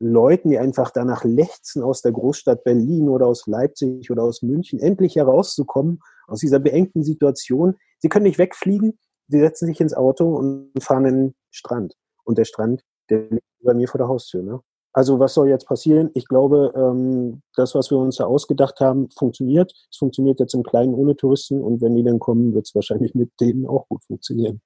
[0.01, 4.81] Leuten, die einfach danach lechzen, aus der Großstadt Berlin oder aus Leipzig oder aus München
[4.81, 7.77] endlich herauszukommen aus dieser beengten Situation.
[8.01, 11.95] Sie können nicht wegfliegen, sie setzen sich ins Auto und fahren in den Strand.
[12.25, 14.43] Und der Strand, der liegt bei mir vor der Haustür.
[14.43, 14.61] Ne?
[14.93, 16.11] Also was soll jetzt passieren?
[16.15, 19.73] Ich glaube, ähm, das, was wir uns da ausgedacht haben, funktioniert.
[19.91, 23.15] Es funktioniert jetzt im Kleinen ohne Touristen und wenn die dann kommen, wird es wahrscheinlich
[23.15, 24.61] mit denen auch gut funktionieren.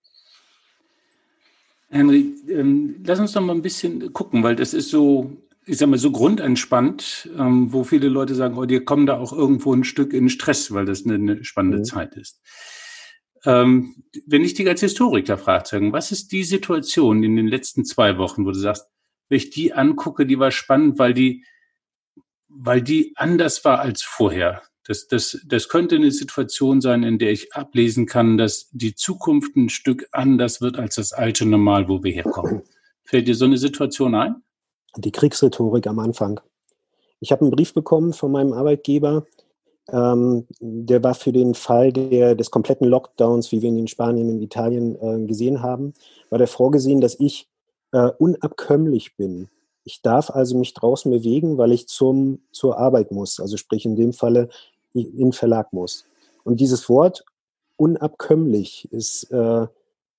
[1.89, 5.31] Henry, ähm, lass uns doch mal ein bisschen gucken, weil das ist so,
[5.65, 9.33] ich sag mal, so grundentspannt, ähm, wo viele Leute sagen, oh, die kommen da auch
[9.33, 11.85] irgendwo ein Stück in Stress, weil das eine, eine spannende mhm.
[11.85, 12.41] Zeit ist.
[13.45, 18.19] Ähm, wenn ich dich als Historiker frage, was ist die Situation in den letzten zwei
[18.19, 18.89] Wochen, wo du sagst,
[19.29, 21.45] wenn ich die angucke, die war spannend, weil die,
[22.49, 24.63] weil die anders war als vorher.
[24.87, 29.57] Das, das, das könnte eine Situation sein, in der ich ablesen kann, dass die Zukunft
[29.57, 32.63] ein Stück anders wird als das alte Normal, wo wir herkommen.
[33.05, 34.37] Fällt dir so eine Situation ein?
[34.97, 36.41] Die Kriegsrhetorik am Anfang.
[37.19, 39.27] Ich habe einen Brief bekommen von meinem Arbeitgeber,
[39.89, 44.29] ähm, der war für den Fall der, des kompletten Lockdowns, wie wir ihn in Spanien
[44.31, 45.95] und Italien äh, gesehen haben,
[46.31, 47.49] war der vorgesehen, dass ich
[47.93, 49.49] äh, unabkömmlich bin.
[49.85, 53.39] Ich darf also mich draußen bewegen, weil ich zum, zur Arbeit muss.
[53.41, 54.49] Also sprich in dem Falle
[54.93, 56.05] in den Verlag muss.
[56.45, 57.25] Und dieses Wort
[57.77, 59.67] unabkömmlich ist, äh,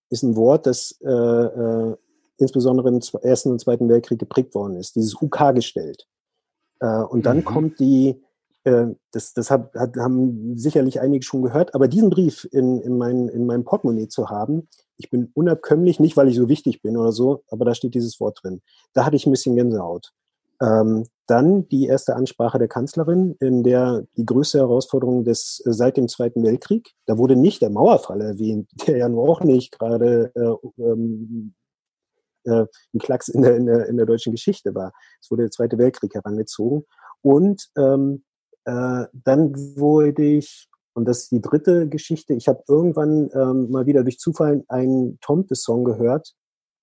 [0.10, 1.96] ist ein Wort, das äh, äh,
[2.38, 4.96] insbesondere im Ersten und Zweiten Weltkrieg geprägt worden ist.
[4.96, 6.08] Dieses UK gestellt.
[6.80, 7.46] Äh, und dann mhm.
[7.46, 8.22] kommt die,
[9.12, 13.30] das, das hat, hat, haben sicherlich einige schon gehört, aber diesen Brief in, in, mein,
[13.30, 17.12] in meinem Portemonnaie zu haben, ich bin unabkömmlich, nicht weil ich so wichtig bin oder
[17.12, 18.62] so, aber da steht dieses Wort drin.
[18.94, 20.12] Da hatte ich ein bisschen Gänsehaut.
[20.60, 25.98] Ähm, dann die erste Ansprache der Kanzlerin, in der die größte Herausforderung des äh, seit
[25.98, 30.32] dem Zweiten Weltkrieg, da wurde nicht der Mauerfall erwähnt, der ja nur auch nicht gerade
[30.36, 31.54] äh, ähm,
[32.46, 34.94] äh, ein Klacks in der, in, der, in der deutschen Geschichte war.
[35.22, 36.86] Es wurde der Zweite Weltkrieg herangezogen.
[37.22, 38.24] Und ähm,
[38.68, 43.86] äh, dann wurde ich, und das ist die dritte Geschichte, ich habe irgendwann ähm, mal
[43.86, 46.34] wieder durch Zufall einen Tomte-Song gehört,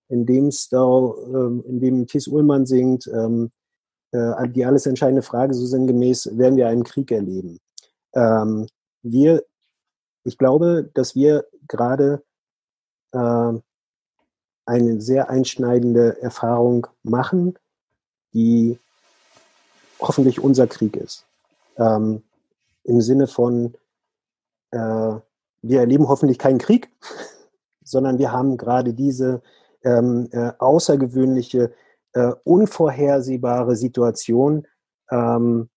[0.09, 3.51] in dem es da, ähm, in dem Thies Ullmann singt, ähm,
[4.13, 7.61] äh, die alles entscheidende Frage so sinngemäß, werden wir einen Krieg erleben?
[8.15, 8.67] Ähm,
[9.03, 9.45] wir,
[10.25, 12.23] ich glaube, dass wir gerade
[13.13, 13.53] äh,
[14.65, 17.59] eine sehr einschneidende Erfahrung machen,
[18.33, 18.79] die
[20.01, 21.27] hoffentlich unser Krieg ist.
[21.79, 22.23] Ähm,
[22.85, 23.75] Im Sinne von,
[24.71, 25.15] äh,
[25.63, 26.91] wir erleben hoffentlich keinen Krieg,
[27.85, 29.43] sondern wir haben gerade diese
[29.85, 31.73] ähm, äh, außergewöhnliche,
[32.15, 34.67] äh, unvorhersehbare Situation,
[35.11, 35.69] ähm,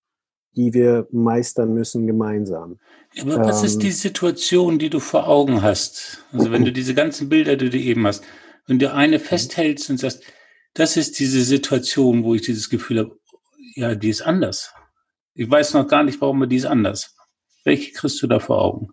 [0.56, 2.80] die wir meistern müssen gemeinsam.
[3.22, 6.24] Aber was ist die ähm, Situation, die du vor Augen hast?
[6.32, 8.24] Also wenn du diese ganzen Bilder, die du eben hast,
[8.66, 10.24] wenn du eine festhältst und sagst,
[10.74, 13.20] das ist diese Situation, wo ich dieses Gefühl habe,
[13.76, 14.74] ja, die ist anders.
[15.40, 17.16] Ich weiß noch gar nicht, warum die ist anders.
[17.64, 18.90] Welche kriegst du da vor Augen?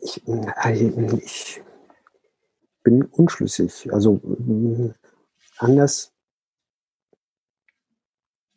[0.00, 1.62] Ich, ich
[2.84, 3.92] bin unschlüssig.
[3.92, 4.20] Also
[5.58, 6.12] anders.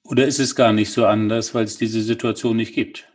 [0.04, 3.12] Oder ist es gar nicht so anders, weil es diese Situation nicht gibt?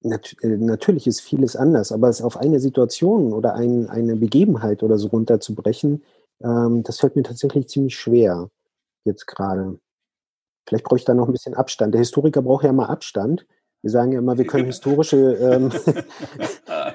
[0.00, 4.84] Nat äh, natürlich ist vieles anders, aber es auf eine Situation oder ein, eine Begebenheit
[4.84, 6.04] oder so runterzubrechen,
[6.42, 8.50] ähm, das fällt mir tatsächlich ziemlich schwer
[9.04, 9.78] jetzt gerade.
[10.66, 11.94] Vielleicht bräuchte ich da noch ein bisschen Abstand.
[11.94, 13.46] Der Historiker braucht ja mal Abstand.
[13.82, 15.70] Wir sagen ja immer, wir können historische, ähm,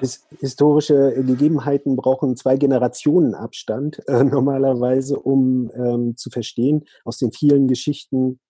[0.40, 7.68] historische Gegebenheiten brauchen zwei Generationen Abstand äh, normalerweise, um ähm, zu verstehen aus den vielen
[7.68, 8.40] Geschichten,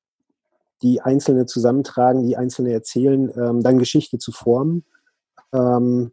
[0.80, 4.86] die Einzelne zusammentragen, die Einzelne erzählen, ähm, dann Geschichte zu formen.
[5.52, 6.12] Ähm,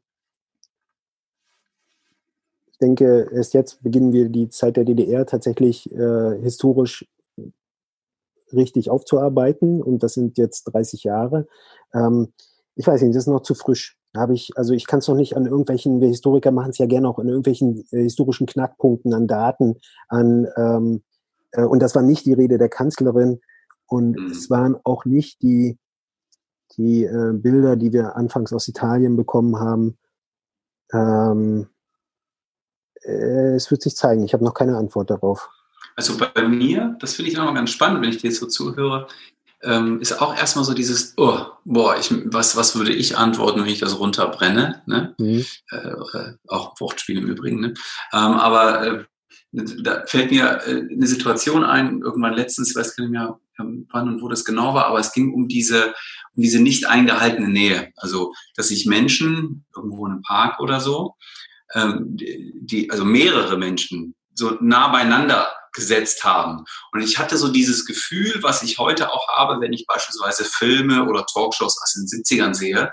[2.77, 7.07] ich denke, erst jetzt beginnen wir die Zeit der DDR tatsächlich äh, historisch
[8.53, 11.47] richtig aufzuarbeiten und das sind jetzt 30 Jahre.
[11.91, 12.33] Ähm,
[12.75, 13.97] ich weiß nicht, das ist noch zu frisch.
[14.15, 16.85] Habe ich, also ich kann es noch nicht an irgendwelchen, wir Historiker machen es ja
[16.85, 21.01] gerne auch an irgendwelchen äh, historischen Knackpunkten, an Daten, an ähm,
[21.53, 23.41] äh, und das war nicht die Rede der Kanzlerin
[23.87, 24.31] und mhm.
[24.31, 25.79] es waren auch nicht die,
[26.77, 29.97] die äh, Bilder, die wir anfangs aus Italien bekommen haben.
[30.93, 31.69] Ähm,
[33.07, 34.23] äh, es wird sich zeigen.
[34.23, 35.49] Ich habe noch keine Antwort darauf.
[35.95, 39.07] Also bei mir, das finde ich auch ganz spannend, wenn ich dir jetzt so zuhöre,
[39.63, 43.69] ähm, ist auch erstmal so dieses, oh, boah, ich, was, was würde ich antworten, wenn
[43.69, 44.83] ich das runterbrenne?
[44.85, 45.15] Ne?
[45.17, 45.45] Mhm.
[45.71, 47.59] Äh, äh auch Wortspiel im Übrigen.
[47.59, 47.73] Ne?
[48.13, 49.03] Ähm, aber äh,
[49.51, 53.87] da fällt mir äh, eine Situation ein, irgendwann letztens, ich weiß gar nicht mehr, ähm,
[53.91, 55.95] wann und wo das genau war, aber es ging um diese,
[56.35, 57.91] um diese nicht eingehaltene Nähe.
[57.95, 61.15] Also, dass sich Menschen irgendwo in einem Park oder so,
[61.73, 66.65] ähm, die, also mehrere Menschen so nah beieinander gesetzt haben.
[66.91, 71.07] Und ich hatte so dieses Gefühl, was ich heute auch habe, wenn ich beispielsweise Filme
[71.07, 72.91] oder Talkshows aus den 70ern sehe,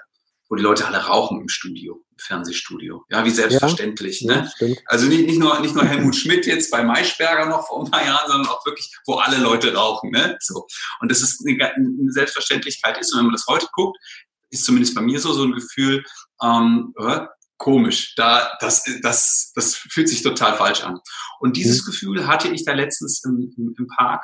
[0.48, 3.04] wo die Leute alle rauchen im Studio, im Fernsehstudio.
[3.10, 4.20] Ja, wie selbstverständlich.
[4.20, 4.52] Ja, ne?
[4.60, 7.90] Ja, also nicht, nicht, nur, nicht nur Helmut Schmidt jetzt bei Maischberger noch vor ein
[7.90, 10.10] paar Jahren, sondern auch wirklich, wo alle Leute rauchen.
[10.10, 10.36] Ne?
[10.40, 10.66] So.
[11.00, 13.12] Und das ist eine, eine Selbstverständlichkeit ist.
[13.12, 13.98] Und wenn man das heute guckt,
[14.50, 16.04] ist zumindest bei mir so, so ein Gefühl,
[16.42, 16.92] ähm,
[17.64, 21.00] komisch, da, das, das, das fühlt sich total falsch an.
[21.40, 21.86] Und dieses mhm.
[21.86, 24.22] Gefühl hatte ich da letztens im, im, im Park,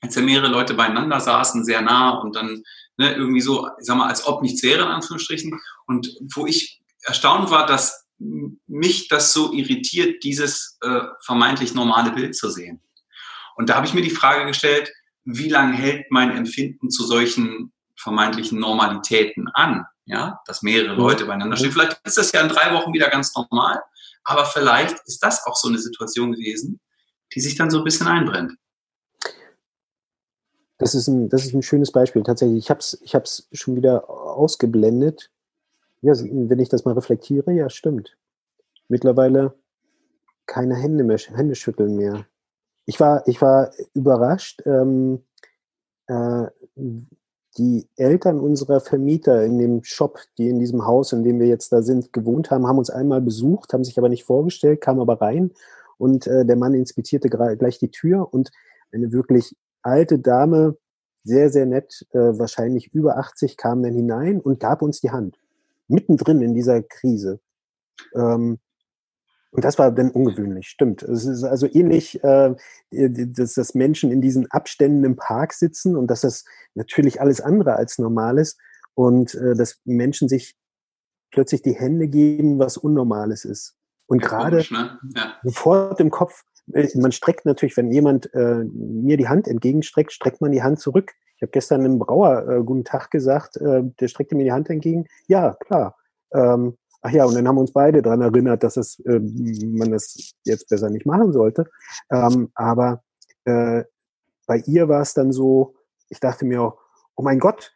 [0.00, 2.62] als ja mehrere Leute beieinander saßen, sehr nah und dann
[2.98, 5.58] ne, irgendwie so, ich sag mal, als ob nichts wäre, in Anführungsstrichen.
[5.86, 8.06] Und wo ich erstaunt war, dass
[8.68, 12.80] mich das so irritiert, dieses äh, vermeintlich normale Bild zu sehen.
[13.56, 14.92] Und da habe ich mir die Frage gestellt,
[15.24, 19.84] wie lange hält mein Empfinden zu solchen vermeintlichen Normalitäten an?
[20.04, 21.72] Ja, dass mehrere Leute beieinander stehen.
[21.72, 23.80] Vielleicht ist das ja in drei Wochen wieder ganz normal,
[24.24, 26.80] aber vielleicht ist das auch so eine Situation gewesen,
[27.34, 28.54] die sich dann so ein bisschen einbrennt.
[30.78, 32.24] Das ist ein, das ist ein schönes Beispiel.
[32.24, 35.30] Tatsächlich, ich habe es ich hab's schon wieder ausgeblendet.
[36.00, 38.16] Ja, wenn ich das mal reflektiere, ja, stimmt.
[38.88, 39.54] Mittlerweile
[40.46, 42.26] keine Hände mehr, Hände schütteln mehr.
[42.84, 44.62] Ich war, ich war überrascht.
[44.66, 45.24] Ähm,
[46.08, 46.46] äh,
[47.58, 51.72] die Eltern unserer Vermieter in dem Shop, die in diesem Haus, in dem wir jetzt
[51.72, 55.20] da sind, gewohnt haben, haben uns einmal besucht, haben sich aber nicht vorgestellt, kamen aber
[55.20, 55.50] rein
[55.98, 58.50] und äh, der Mann inspizierte gleich die Tür und
[58.90, 60.76] eine wirklich alte Dame,
[61.24, 65.38] sehr, sehr nett, äh, wahrscheinlich über 80, kam dann hinein und gab uns die Hand.
[65.88, 67.40] Mittendrin in dieser Krise.
[68.14, 68.58] Ähm,
[69.52, 71.02] und das war dann ungewöhnlich, stimmt.
[71.02, 72.54] Es ist also ähnlich, äh,
[72.90, 76.44] dass, dass Menschen in diesen Abständen im Park sitzen und dass das
[76.74, 78.58] natürlich alles andere als normal ist
[78.94, 80.56] und äh, dass Menschen sich
[81.30, 83.76] plötzlich die Hände geben, was Unnormales ist.
[84.06, 84.98] Und gerade ne?
[85.14, 85.34] ja.
[85.42, 90.40] sofort im Kopf, äh, man streckt natürlich, wenn jemand äh, mir die Hand entgegenstreckt, streckt
[90.40, 91.12] man die Hand zurück.
[91.36, 94.70] Ich habe gestern einem Brauer äh, guten Tag gesagt, äh, der streckte mir die Hand
[94.70, 95.06] entgegen.
[95.26, 95.96] Ja, klar.
[96.32, 100.34] Ähm, Ach ja, und dann haben uns beide daran erinnert, dass es, äh, man das
[100.44, 101.68] jetzt besser nicht machen sollte.
[102.10, 103.02] Ähm, aber
[103.44, 103.82] äh,
[104.46, 105.74] bei ihr war es dann so,
[106.08, 106.78] ich dachte mir auch,
[107.16, 107.74] oh mein Gott,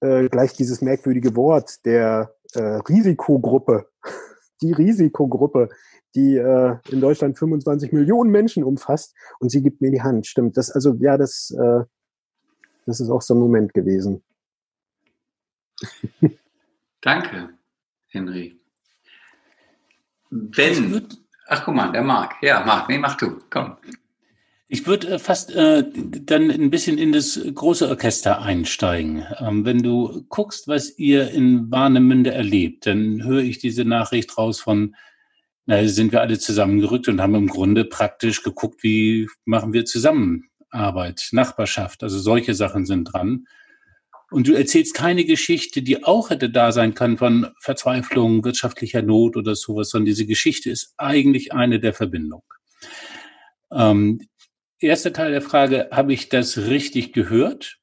[0.00, 3.88] äh, gleich dieses merkwürdige Wort der äh, Risikogruppe,
[4.62, 5.68] die Risikogruppe,
[6.14, 10.26] die äh, in Deutschland 25 Millionen Menschen umfasst und sie gibt mir die Hand.
[10.26, 11.84] Stimmt, das also ja, das, äh,
[12.86, 14.22] das ist auch so ein Moment gewesen.
[17.00, 17.50] Danke,
[18.08, 18.59] Henry.
[20.30, 21.06] Wenn,
[21.48, 22.34] ach guck mal, der Marc.
[22.42, 23.76] Ja, Marc, nee, mach du, komm.
[24.72, 29.26] Ich würde äh, fast äh, dann ein bisschen in das große Orchester einsteigen.
[29.38, 34.60] Ähm, wenn du guckst, was ihr in Warnemünde erlebt, dann höre ich diese Nachricht raus
[34.60, 34.94] von,
[35.66, 41.30] na, sind wir alle zusammengerückt und haben im Grunde praktisch geguckt, wie machen wir Zusammenarbeit,
[41.32, 43.46] Nachbarschaft, also solche Sachen sind dran.
[44.30, 49.36] Und du erzählst keine Geschichte, die auch hätte da sein können von Verzweiflung, wirtschaftlicher Not
[49.36, 52.44] oder sowas, sondern diese Geschichte ist eigentlich eine der Verbindung.
[53.72, 54.28] Ähm,
[54.78, 57.78] erster Teil der Frage, habe ich das richtig gehört?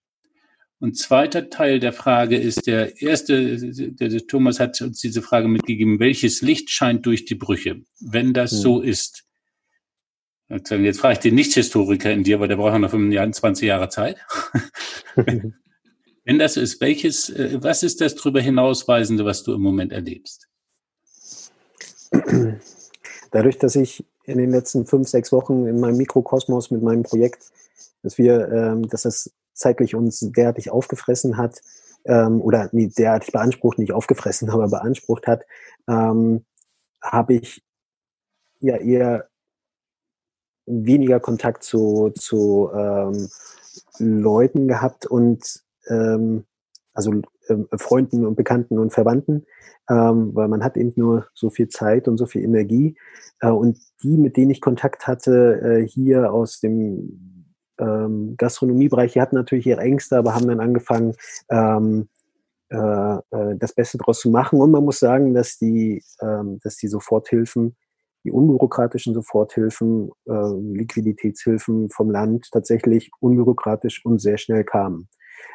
[0.80, 5.48] Und zweiter Teil der Frage ist, der erste, der, der Thomas hat uns diese Frage
[5.48, 7.82] mitgegeben, welches Licht scheint durch die Brüche?
[8.00, 8.58] Wenn das hm.
[8.60, 9.26] so ist,
[10.50, 14.18] jetzt frage ich den Nicht-Historiker in dir, weil der braucht noch 25 Jahre Zeit.
[16.28, 20.50] Wenn das ist, welches, äh, was ist das darüber hinausweisende, was du im Moment erlebst?
[23.32, 27.50] Dadurch, dass ich in den letzten fünf, sechs Wochen in meinem Mikrokosmos mit meinem Projekt,
[28.04, 31.62] dass wir, ähm, dass das zeitlich uns derartig aufgefressen hat,
[32.04, 35.46] ähm, oder nee, derartig beansprucht, nicht aufgefressen, aber beansprucht hat,
[35.88, 36.44] ähm,
[37.02, 37.64] habe ich
[38.60, 39.30] ja eher
[40.66, 43.30] weniger Kontakt zu, zu ähm,
[43.98, 46.46] Leuten gehabt und ähm,
[46.94, 47.14] also
[47.48, 49.46] äh, Freunden und Bekannten und Verwandten,
[49.88, 52.98] ähm, weil man hat eben nur so viel Zeit und so viel Energie.
[53.40, 57.46] Äh, und die, mit denen ich Kontakt hatte, äh, hier aus dem
[57.80, 61.14] ähm, Gastronomiebereich, die hatten natürlich ihre Ängste, aber haben dann angefangen,
[61.50, 62.10] ähm,
[62.70, 64.60] äh, äh das Beste daraus zu machen.
[64.60, 67.76] Und man muss sagen, dass die, ähm, dass die Soforthilfen,
[68.24, 75.08] die unbürokratischen Soforthilfen, äh, Liquiditätshilfen vom Land tatsächlich unbürokratisch und sehr schnell kamen.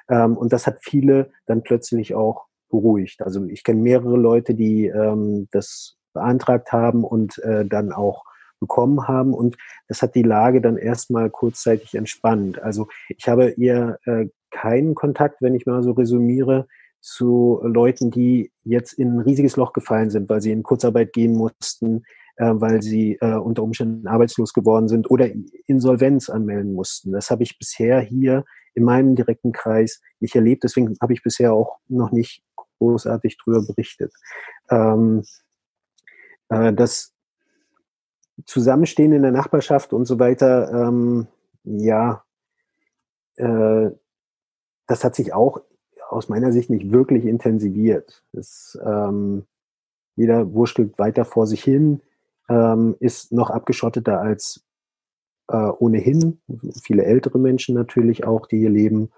[0.08, 3.22] Ähm, und das hat viele dann plötzlich auch beruhigt.
[3.22, 8.24] Also ich kenne mehrere Leute, die ähm, das beantragt haben und äh, dann auch
[8.60, 9.34] bekommen haben.
[9.34, 9.56] Und
[9.88, 12.62] das hat die Lage dann erstmal kurzzeitig entspannt.
[12.62, 16.66] Also ich habe eher äh, keinen Kontakt, wenn ich mal so resümiere,
[17.00, 21.32] zu Leuten, die jetzt in ein riesiges Loch gefallen sind, weil sie in Kurzarbeit gehen
[21.32, 22.04] mussten,
[22.36, 25.28] äh, weil sie äh, unter Umständen arbeitslos geworden sind oder
[25.66, 27.10] Insolvenz anmelden mussten.
[27.10, 28.44] Das habe ich bisher hier
[28.74, 30.64] in meinem direkten Kreis nicht erlebt.
[30.64, 32.42] Deswegen habe ich bisher auch noch nicht
[32.78, 34.12] großartig drüber berichtet.
[34.70, 35.22] Ähm,
[36.48, 37.14] äh, das
[38.46, 41.28] Zusammenstehen in der Nachbarschaft und so weiter, ähm,
[41.64, 42.24] ja,
[43.36, 43.90] äh,
[44.86, 45.60] das hat sich auch
[46.08, 48.24] aus meiner Sicht nicht wirklich intensiviert.
[48.32, 49.46] Es, ähm,
[50.16, 52.02] jeder wurschtelt weiter vor sich hin,
[52.48, 54.64] ähm, ist noch abgeschotteter als
[55.52, 56.40] äh, ohnehin,
[56.82, 59.10] viele ältere Menschen natürlich auch, die hier leben.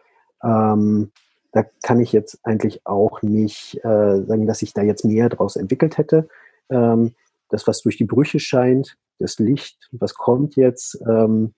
[0.43, 1.13] Ähm,
[1.53, 5.55] da kann ich jetzt eigentlich auch nicht äh, sagen, dass ich da jetzt mehr draus
[5.55, 6.29] entwickelt hätte.
[6.69, 7.15] Ähm,
[7.49, 11.55] das, was durch die Brüche scheint, das Licht, was kommt jetzt, ähm,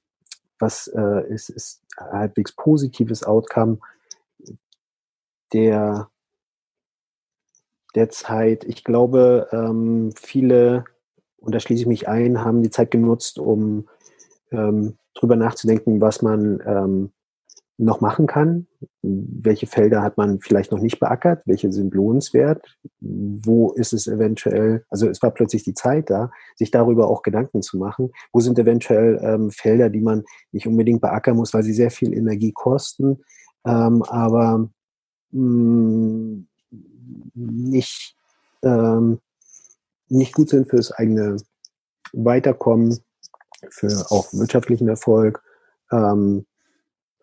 [0.58, 3.78] was äh, ist, ist halbwegs positives Outcome
[5.54, 6.10] der,
[7.94, 8.64] der Zeit.
[8.64, 10.84] Ich glaube, ähm, viele,
[11.38, 13.88] und da schließe ich mich ein, haben die Zeit genutzt, um
[14.50, 17.12] ähm, drüber nachzudenken, was man ähm,
[17.78, 18.66] noch machen kann.
[19.02, 21.42] Welche Felder hat man vielleicht noch nicht beackert?
[21.44, 22.78] Welche sind lohnenswert?
[23.00, 27.62] Wo ist es eventuell, also es war plötzlich die Zeit da, sich darüber auch Gedanken
[27.62, 28.10] zu machen.
[28.32, 32.14] Wo sind eventuell ähm, Felder, die man nicht unbedingt beackern muss, weil sie sehr viel
[32.14, 33.22] Energie kosten,
[33.66, 34.68] ähm, aber
[35.32, 36.48] mh, mm,
[37.34, 38.16] nicht,
[38.62, 39.20] ähm,
[40.08, 41.36] nicht gut sind fürs eigene
[42.12, 42.98] Weiterkommen
[43.70, 45.42] für auch wirtschaftlichen Erfolg.
[45.90, 46.46] Ähm,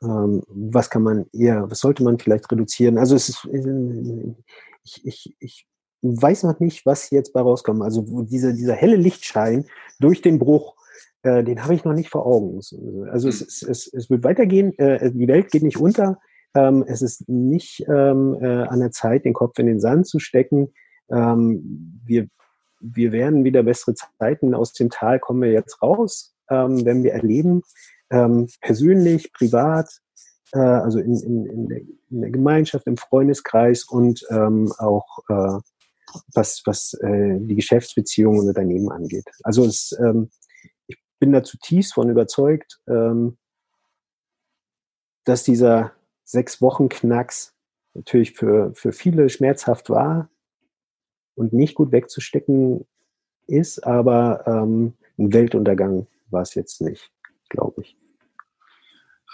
[0.01, 2.97] ähm, was kann man eher, was sollte man vielleicht reduzieren?
[2.97, 4.35] Also es ist, äh,
[4.83, 5.67] ich, ich, ich
[6.01, 7.81] weiß noch nicht, was jetzt bei rauskommt.
[7.81, 9.65] Also dieser, dieser helle Lichtschein
[9.99, 10.75] durch den Bruch,
[11.23, 12.59] äh, den habe ich noch nicht vor Augen.
[13.09, 16.19] Also es, es, es, es wird weitergehen, äh, die Welt geht nicht unter.
[16.55, 20.19] Ähm, es ist nicht ähm, äh, an der Zeit, den Kopf in den Sand zu
[20.19, 20.73] stecken.
[21.09, 22.27] Ähm, wir,
[22.83, 24.53] wir werden wieder bessere Zeiten.
[24.53, 27.63] Aus dem Tal kommen wir jetzt raus ähm, werden wir erleben,
[28.11, 29.89] ähm, persönlich, privat,
[30.51, 35.59] äh, also in, in, in, der, in, der, Gemeinschaft, im Freundeskreis und ähm, auch äh,
[36.33, 39.25] was, was äh, die Geschäftsbeziehungen und Unternehmen angeht.
[39.43, 40.29] Also es, ähm,
[40.87, 43.37] ich bin da zutiefst von überzeugt, ähm,
[45.25, 47.53] dass dieser sechs Wochen Knacks
[47.93, 50.29] natürlich für, für viele schmerzhaft war
[51.35, 52.85] und nicht gut wegzustecken
[53.47, 57.11] ist, aber ähm, ein Weltuntergang war es jetzt nicht,
[57.49, 57.97] glaube ich.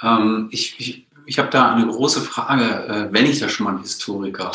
[0.01, 0.79] Ähm, ich.
[0.79, 4.51] Ich, ich habe da eine große Frage, äh, wenn ich da schon mal einen Historiker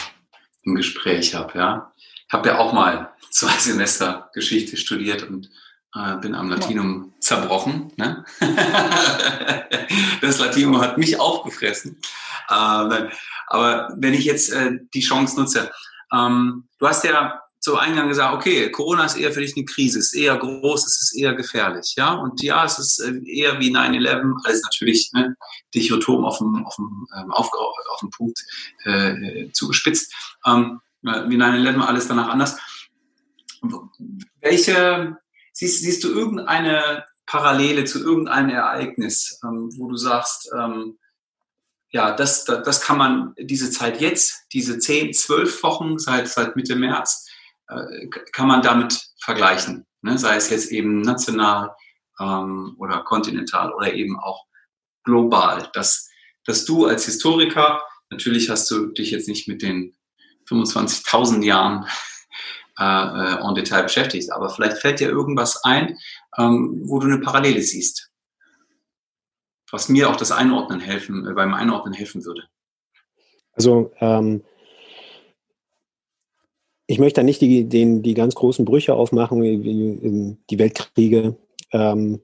[0.62, 1.56] im Gespräch habe.
[1.56, 1.92] Ja?
[2.26, 5.50] Ich habe ja auch mal zwei Semester Geschichte studiert und
[5.94, 7.20] äh, bin am Latinum ja.
[7.20, 7.92] zerbrochen.
[7.96, 8.24] Ne?
[10.20, 12.00] das Latinum hat mich aufgefressen.
[12.48, 13.08] Äh,
[13.46, 15.70] aber wenn ich jetzt äh, die Chance nutze,
[16.12, 19.98] ähm, du hast ja zu Eingang gesagt, okay, Corona ist eher für dich eine Krise,
[19.98, 22.12] ist eher groß, es ist eher gefährlich, ja.
[22.12, 25.34] Und ja, es ist äh, eher wie 9-11, alles natürlich ne,
[25.74, 27.50] dichotom auf dem, auf dem, ähm, auf,
[27.90, 28.38] auf dem Punkt
[28.84, 30.12] äh, zugespitzt.
[30.44, 32.58] Ähm, äh, wie 9-11, alles danach anders.
[34.42, 35.16] Welche,
[35.54, 40.98] siehst, siehst du irgendeine Parallele zu irgendeinem Ereignis, ähm, wo du sagst, ähm,
[41.94, 46.56] ja, das, das, das kann man, diese Zeit jetzt, diese 10, 12 Wochen seit, seit
[46.56, 47.28] Mitte März,
[47.68, 49.86] äh, kann man damit vergleichen.
[50.02, 50.18] Ne?
[50.18, 51.74] Sei es jetzt eben national
[52.20, 54.44] ähm, oder kontinental oder eben auch
[55.04, 55.70] global.
[55.72, 56.10] Dass,
[56.44, 57.80] dass du als Historiker
[58.14, 59.96] Natürlich hast du dich jetzt nicht mit den
[60.48, 61.86] 25.000 Jahren
[62.78, 65.98] äh, äh, en Detail beschäftigt, aber vielleicht fällt dir irgendwas ein,
[66.38, 68.10] ähm, wo du eine Parallele siehst,
[69.74, 72.44] was mir auch das Einordnen helfen, äh, beim Einordnen helfen würde.
[73.52, 74.42] Also ähm,
[76.86, 81.36] ich möchte da nicht die, den, die ganz großen Brüche aufmachen, wie die Weltkriege.
[81.72, 82.20] Ähm,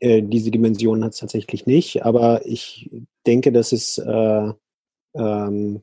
[0.00, 2.90] äh, diese Dimension hat es tatsächlich nicht, aber ich
[3.26, 4.52] denke, dass es äh,
[5.14, 5.82] ähm,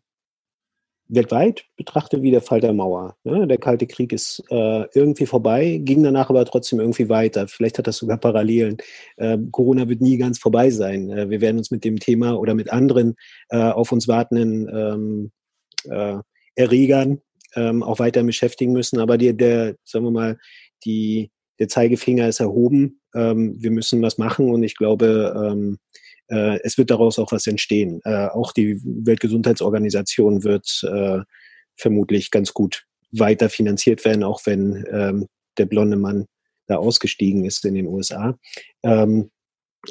[1.13, 3.15] weltweit betrachtet wie der Fall der Mauer.
[3.23, 3.47] Ne?
[3.47, 7.47] Der Kalte Krieg ist äh, irgendwie vorbei, ging danach aber trotzdem irgendwie weiter.
[7.47, 8.77] Vielleicht hat das sogar Parallelen.
[9.17, 11.09] Äh, Corona wird nie ganz vorbei sein.
[11.09, 13.15] Äh, wir werden uns mit dem Thema oder mit anderen
[13.49, 15.31] äh, auf uns wartenden ähm,
[15.89, 16.19] äh,
[16.55, 17.21] Erregern
[17.55, 18.99] ähm, auch weiter beschäftigen müssen.
[18.99, 20.37] Aber die, der, sagen wir mal,
[20.85, 23.01] die, der Zeigefinger ist erhoben.
[23.15, 25.77] Ähm, wir müssen was machen und ich glaube, ähm,
[26.29, 28.01] äh, es wird daraus auch was entstehen.
[28.03, 31.19] Äh, auch die Weltgesundheitsorganisation wird äh,
[31.75, 36.25] vermutlich ganz gut weiter finanziert werden, auch wenn ähm, der blonde Mann
[36.67, 38.37] da ausgestiegen ist in den USA.
[38.83, 39.29] Ähm,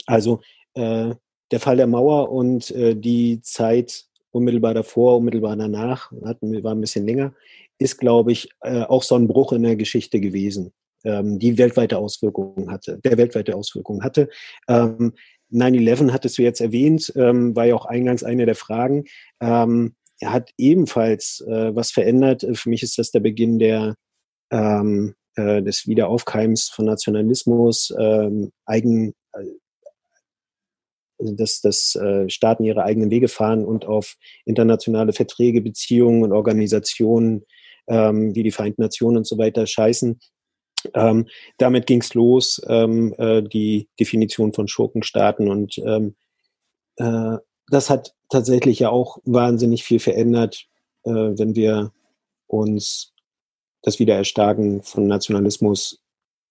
[0.06, 0.40] also
[0.74, 1.14] äh,
[1.50, 6.80] der Fall der Mauer und äh, die Zeit unmittelbar davor, unmittelbar danach, hatten, war ein
[6.80, 7.34] bisschen länger,
[7.78, 10.72] ist, glaube ich, äh, auch so ein Bruch in der Geschichte gewesen,
[11.04, 14.28] ähm, die weltweite Auswirkungen hatte, der weltweite Auswirkungen hatte.
[14.68, 15.12] Ähm,
[15.52, 19.04] 9-11 hattest du jetzt erwähnt, ähm, war ja auch eingangs eine der Fragen.
[19.40, 19.94] Ähm,
[20.24, 22.46] hat ebenfalls äh, was verändert.
[22.54, 23.96] Für mich ist das der Beginn der,
[24.50, 29.44] ähm, äh, des Wiederaufkeims von Nationalismus, ähm, eigen, äh,
[31.18, 36.32] also dass, dass äh, Staaten ihre eigenen Wege fahren und auf internationale Verträge, Beziehungen und
[36.32, 37.44] Organisationen
[37.88, 40.18] ähm, wie die Vereinten Nationen und so weiter scheißen.
[40.94, 41.26] Ähm,
[41.58, 46.14] damit ging es los, ähm, äh, die Definition von Schurkenstaaten und ähm,
[46.96, 50.66] äh, das hat tatsächlich ja auch wahnsinnig viel verändert,
[51.04, 51.92] äh, wenn wir
[52.46, 53.12] uns
[53.82, 56.00] das Wiedererstarken von Nationalismus,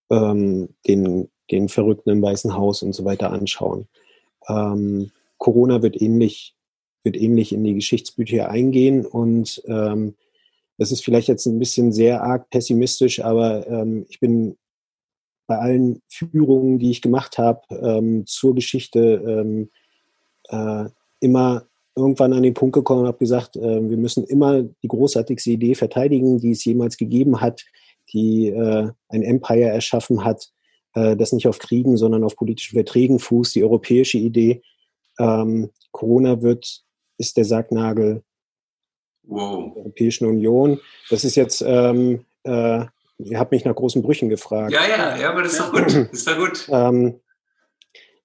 [0.10, 3.88] ähm, den, den Verrückten im Weißen Haus und so weiter anschauen.
[4.48, 6.56] Ähm, Corona wird ähnlich,
[7.04, 10.16] wird ähnlich in die Geschichtsbücher eingehen und ähm,
[10.82, 14.58] das ist vielleicht jetzt ein bisschen sehr arg pessimistisch, aber ähm, ich bin
[15.46, 19.70] bei allen Führungen, die ich gemacht habe ähm, zur Geschichte, ähm,
[20.50, 24.88] äh, immer irgendwann an den Punkt gekommen und habe gesagt, äh, wir müssen immer die
[24.88, 27.64] großartigste Idee verteidigen, die es jemals gegeben hat,
[28.12, 30.48] die äh, ein Empire erschaffen hat,
[30.96, 34.64] äh, das nicht auf Kriegen, sondern auf politischen Verträgen fußt, die europäische Idee.
[35.20, 36.82] Ähm, Corona wird,
[37.20, 38.24] ist der Sargnagel
[39.24, 39.74] wow.
[39.74, 40.80] der Europäischen Union.
[41.10, 42.86] Das ist jetzt, ähm, äh,
[43.20, 44.72] ihr habt mich nach großen Brüchen gefragt.
[44.72, 45.84] Ja, ja, ja, aber das ist doch gut.
[46.12, 46.68] Das ist doch gut.
[46.72, 47.20] Ähm,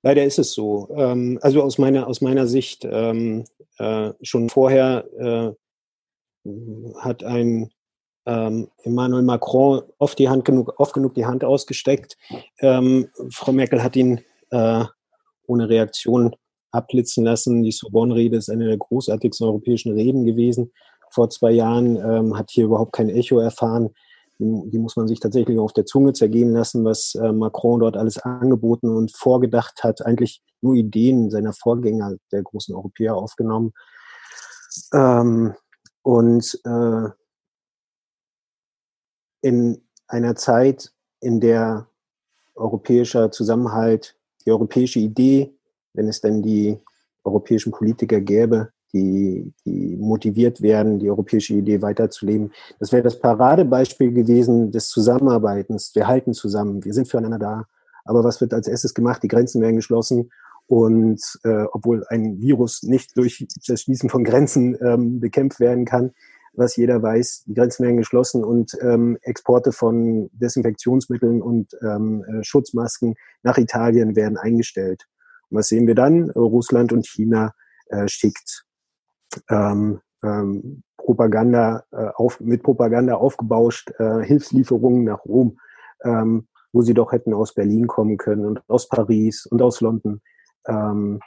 [0.03, 0.89] leider ist es so.
[0.97, 3.45] Ähm, also aus meiner, aus meiner Sicht ähm,
[3.79, 5.53] äh, schon vorher äh,
[7.01, 7.71] hat ein
[8.27, 12.17] ähm, Emmanuel Macron oft die Hand genug, oft genug die Hand ausgesteckt.
[12.61, 14.21] Ähm, Frau Merkel hat ihn
[14.51, 14.85] äh,
[15.47, 16.35] ohne Reaktion
[16.71, 17.63] abblitzen lassen.
[17.63, 20.73] Die Sorbonne-Rede ist eine der großartigsten europäischen Reden gewesen
[21.11, 23.91] vor zwei Jahren, ähm, hat hier überhaupt kein Echo erfahren.
[24.39, 27.97] Die, die, muss man sich tatsächlich auf der Zunge zergehen lassen, was äh, Macron dort
[27.97, 30.05] alles angeboten und vorgedacht hat.
[30.05, 33.73] Eigentlich nur Ideen seiner Vorgänger, der großen Europäer, aufgenommen.
[34.93, 35.55] Ähm,
[36.03, 37.09] und äh,
[39.41, 41.89] in einer Zeit, in der
[42.55, 45.56] europäischer Zusammenhalt, die europäische Idee,
[45.97, 46.79] wenn es denn die
[47.25, 52.53] europäischen Politiker gäbe, die, die motiviert werden, die europäische Idee weiterzuleben.
[52.79, 55.93] Das wäre das Paradebeispiel gewesen des Zusammenarbeitens.
[55.95, 57.65] Wir halten zusammen, wir sind füreinander da.
[58.05, 59.23] Aber was wird als erstes gemacht?
[59.23, 60.31] Die Grenzen werden geschlossen.
[60.69, 66.13] Und äh, obwohl ein Virus nicht durch das Schließen von Grenzen ähm, bekämpft werden kann,
[66.55, 72.43] was jeder weiß, die Grenzen werden geschlossen und ähm, Exporte von Desinfektionsmitteln und ähm, äh,
[72.43, 75.07] Schutzmasken nach Italien werden eingestellt.
[75.51, 76.31] Und was sehen wir dann?
[76.31, 77.53] Russland und China
[77.89, 78.65] äh, schickt
[79.51, 85.59] ähm, ähm, Propaganda äh, auf, mit Propaganda aufgebauscht, äh, Hilfslieferungen nach Rom,
[86.03, 90.21] ähm, wo sie doch hätten aus Berlin kommen können und aus Paris und aus London.
[90.67, 91.21] Ähm,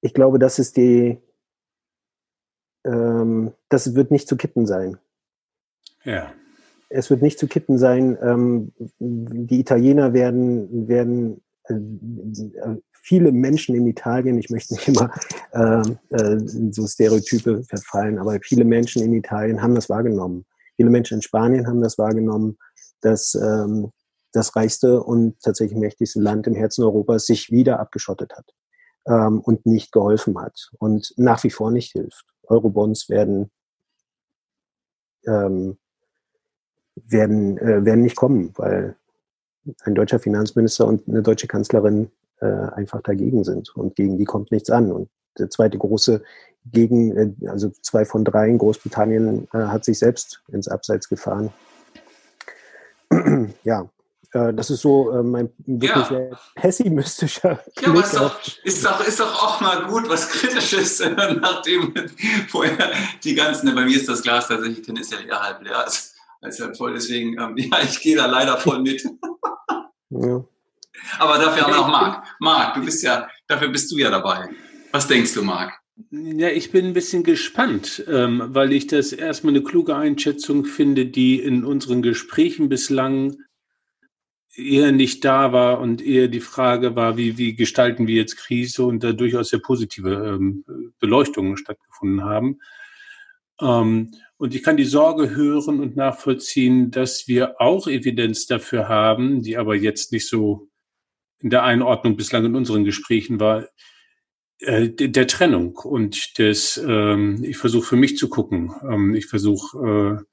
[0.00, 1.18] ich glaube, das ist die,
[2.84, 4.98] ähm, das wird nicht zu kippen sein.
[6.04, 6.32] Ja.
[6.88, 8.16] Es wird nicht zu kippen sein.
[8.22, 11.42] Ähm, die Italiener werden, werden
[13.02, 15.10] viele Menschen in Italien, ich möchte nicht immer
[15.52, 16.38] äh, äh,
[16.72, 20.44] so Stereotype verfallen, aber viele Menschen in Italien haben das wahrgenommen.
[20.76, 22.58] Viele Menschen in Spanien haben das wahrgenommen,
[23.00, 23.92] dass ähm,
[24.32, 28.52] das reichste und tatsächlich mächtigste Land im Herzen Europas sich wieder abgeschottet hat.
[29.06, 32.26] ähm, und nicht geholfen hat und nach wie vor nicht hilft.
[32.44, 33.50] Eurobonds werden,
[35.26, 35.78] ähm,
[36.94, 38.96] werden, äh, werden nicht kommen, weil
[39.84, 42.10] ein deutscher Finanzminister und eine deutsche Kanzlerin
[42.40, 44.92] äh, einfach dagegen sind und gegen die kommt nichts an.
[44.92, 45.08] Und
[45.38, 46.22] der zweite große
[46.72, 51.52] gegen, äh, also zwei von drei in Großbritannien äh, hat sich selbst ins Abseits gefahren.
[53.64, 53.88] ja,
[54.32, 56.04] äh, das ist so äh, mein wirklich ja.
[56.04, 61.00] sehr pessimistischer Ja, aber ist doch, ist, doch, ist doch auch mal gut, was Kritisches,
[61.40, 61.94] nachdem
[62.48, 62.92] vorher
[63.22, 66.76] die ganzen, bei mir ist das Glas tatsächlich tendenziell eher halb leer als, als halb
[66.76, 69.06] voll, deswegen, ähm, ja, ich gehe da leider voll mit.
[70.10, 70.44] Ja.
[71.18, 72.26] Aber dafür haben wir noch Marc.
[72.40, 74.48] Marc, du bist ja, dafür bist du ja dabei.
[74.92, 75.74] Was denkst du, Marc?
[76.10, 81.06] Ja, ich bin ein bisschen gespannt, ähm, weil ich das erstmal eine kluge Einschätzung finde,
[81.06, 83.36] die in unseren Gesprächen bislang
[84.54, 88.84] eher nicht da war und eher die Frage war, wie, wie gestalten wir jetzt Krise
[88.84, 90.64] und da durchaus sehr positive ähm,
[90.98, 92.60] Beleuchtungen stattgefunden haben.
[93.60, 99.42] Ähm, und ich kann die Sorge hören und nachvollziehen, dass wir auch Evidenz dafür haben,
[99.42, 100.68] die aber jetzt nicht so
[101.38, 103.66] in der Einordnung bislang in unseren Gesprächen war,
[104.60, 110.24] äh, der Trennung und des, ähm, ich versuche für mich zu gucken, ähm, ich versuche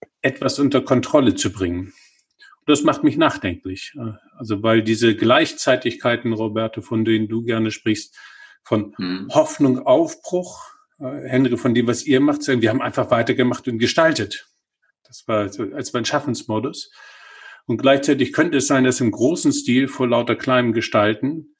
[0.00, 1.92] äh, etwas unter Kontrolle zu bringen.
[2.60, 3.94] Und das macht mich nachdenklich.
[3.96, 8.16] Äh, also weil diese Gleichzeitigkeiten, Roberto, von denen du gerne sprichst,
[8.64, 9.28] von hm.
[9.32, 10.71] Hoffnung, Aufbruch,
[11.02, 14.46] Henry, von dem, was ihr macht, sagen, wir haben einfach weitergemacht und gestaltet.
[15.04, 16.90] Das war so, als mein Schaffensmodus.
[17.66, 21.56] Und gleichzeitig könnte es sein, dass im großen Stil vor lauter kleinem Gestalten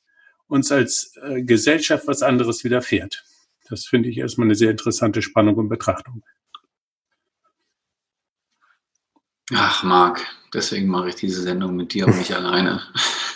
[0.46, 3.24] uns als äh, Gesellschaft was anderes widerfährt.
[3.68, 6.22] Das finde ich erstmal eine sehr interessante Spannung und Betrachtung.
[9.54, 12.82] Ach, Marc, deswegen mache ich diese Sendung mit dir und nicht alleine.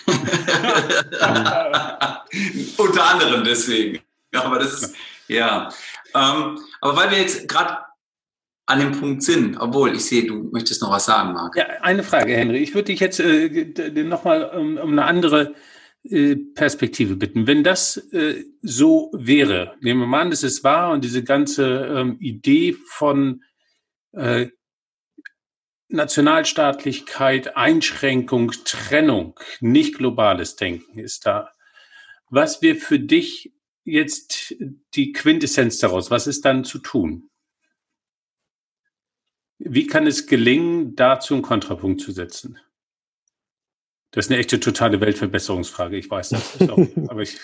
[2.76, 4.00] Unter anderem deswegen.
[4.32, 4.96] Aber das ist,
[5.28, 5.68] ja.
[6.14, 7.78] Ähm, aber weil wir jetzt gerade
[8.66, 11.56] an dem Punkt sind, obwohl ich sehe, du möchtest noch was sagen, Marc.
[11.56, 12.58] Ja, eine Frage, Henry.
[12.58, 15.54] Ich würde dich jetzt äh, nochmal um, um eine andere
[16.02, 17.46] äh, Perspektive bitten.
[17.46, 21.86] Wenn das äh, so wäre, nehmen wir mal an, das ist wahr und diese ganze
[21.86, 23.44] ähm, Idee von
[24.12, 24.48] äh,
[25.88, 31.50] Nationalstaatlichkeit, Einschränkung, Trennung, nicht globales Denken ist da.
[32.28, 33.52] Was wäre für dich
[33.86, 34.54] jetzt
[34.94, 36.10] die Quintessenz daraus?
[36.10, 37.30] Was ist dann zu tun?
[39.58, 42.58] Wie kann es gelingen, dazu einen Kontrapunkt zu setzen?
[44.10, 45.96] Das ist eine echte totale Weltverbesserungsfrage.
[45.96, 46.68] Ich weiß das.
[46.68, 46.78] Auch,
[47.08, 47.38] aber ich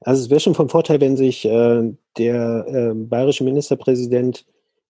[0.00, 4.44] also es wäre schon vom Vorteil, wenn sich äh, der äh, bayerische Ministerpräsident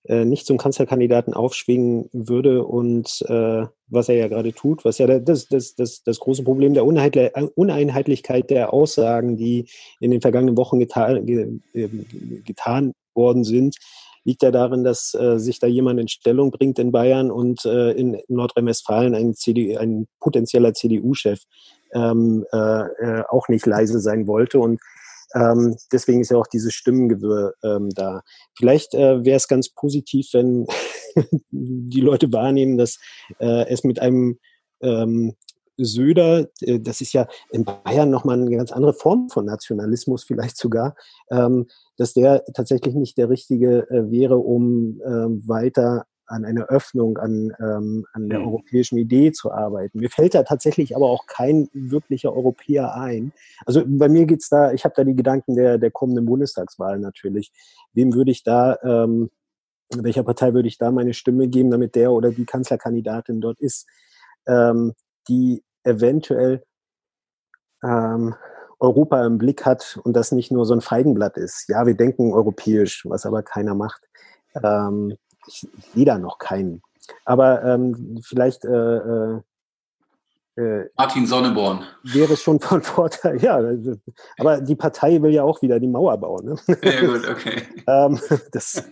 [0.05, 5.07] äh, nicht zum Kanzlerkandidaten aufschwingen würde und äh, was er ja gerade tut, was ja
[5.07, 9.67] das, das, das, das große Problem der Uneinheitlichkeit der Aussagen, die
[10.01, 11.25] in den vergangenen Wochen getan,
[12.45, 13.77] getan worden sind,
[14.25, 17.93] liegt ja darin, dass äh, sich da jemand in Stellung bringt in Bayern und äh,
[17.93, 19.35] in Nordrhein-Westfalen ein,
[19.79, 21.41] ein potenzieller CDU-Chef
[21.93, 24.59] ähm, äh, äh, auch nicht leise sein wollte.
[24.59, 24.81] Und
[25.35, 28.23] ähm, deswegen ist ja auch dieses Stimmengewirr ähm, da.
[28.57, 30.67] Vielleicht äh, wäre es ganz positiv, wenn
[31.51, 32.99] die Leute wahrnehmen, dass
[33.39, 34.39] äh, es mit einem
[34.81, 35.35] ähm,
[35.77, 40.57] Söder, äh, das ist ja in Bayern nochmal eine ganz andere Form von Nationalismus vielleicht
[40.57, 40.95] sogar,
[41.31, 41.67] ähm,
[41.97, 47.53] dass der tatsächlich nicht der richtige äh, wäre, um ähm, weiter an einer Öffnung, an,
[47.61, 48.47] ähm, an der mhm.
[48.47, 49.99] europäischen Idee zu arbeiten.
[49.99, 53.33] Mir fällt da tatsächlich aber auch kein wirklicher Europäer ein.
[53.67, 57.53] Also bei mir geht's da, ich habe da die Gedanken der, der kommenden Bundestagswahl natürlich.
[57.93, 59.31] Wem würde ich da, ähm,
[59.95, 63.87] welcher Partei würde ich da meine Stimme geben, damit der oder die Kanzlerkandidatin dort ist?
[64.47, 64.93] Ähm,
[65.29, 66.63] die eventuell
[67.83, 68.35] ähm,
[68.81, 71.69] Europa im Blick hat und das nicht nur so ein Feigenblatt ist.
[71.69, 74.03] Ja, wir denken europäisch, was aber keiner macht.
[74.63, 75.17] Ähm,
[75.47, 76.83] ich, ich sehe da noch keinen.
[77.25, 79.41] Aber ähm, vielleicht äh, äh,
[80.57, 81.85] äh Martin Sonneborn.
[82.03, 83.61] Wäre es schon von Vorteil, ja.
[84.39, 86.47] Aber die Partei will ja auch wieder die Mauer bauen.
[86.47, 86.57] Ne?
[86.83, 87.63] Ja, gut, okay.
[87.87, 88.21] ähm,
[88.53, 88.83] das,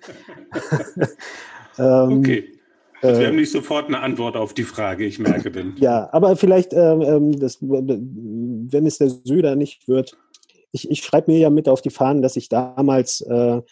[1.79, 2.59] ähm, okay.
[3.01, 5.75] Also wir haben nicht sofort eine Antwort auf die Frage, ich merke denn.
[5.77, 10.17] Ja, aber vielleicht, ähm, ähm das, wenn es der Söder nicht wird,
[10.71, 13.63] ich, ich schreibe mir ja mit auf die Fahnen, dass ich damals äh, äh,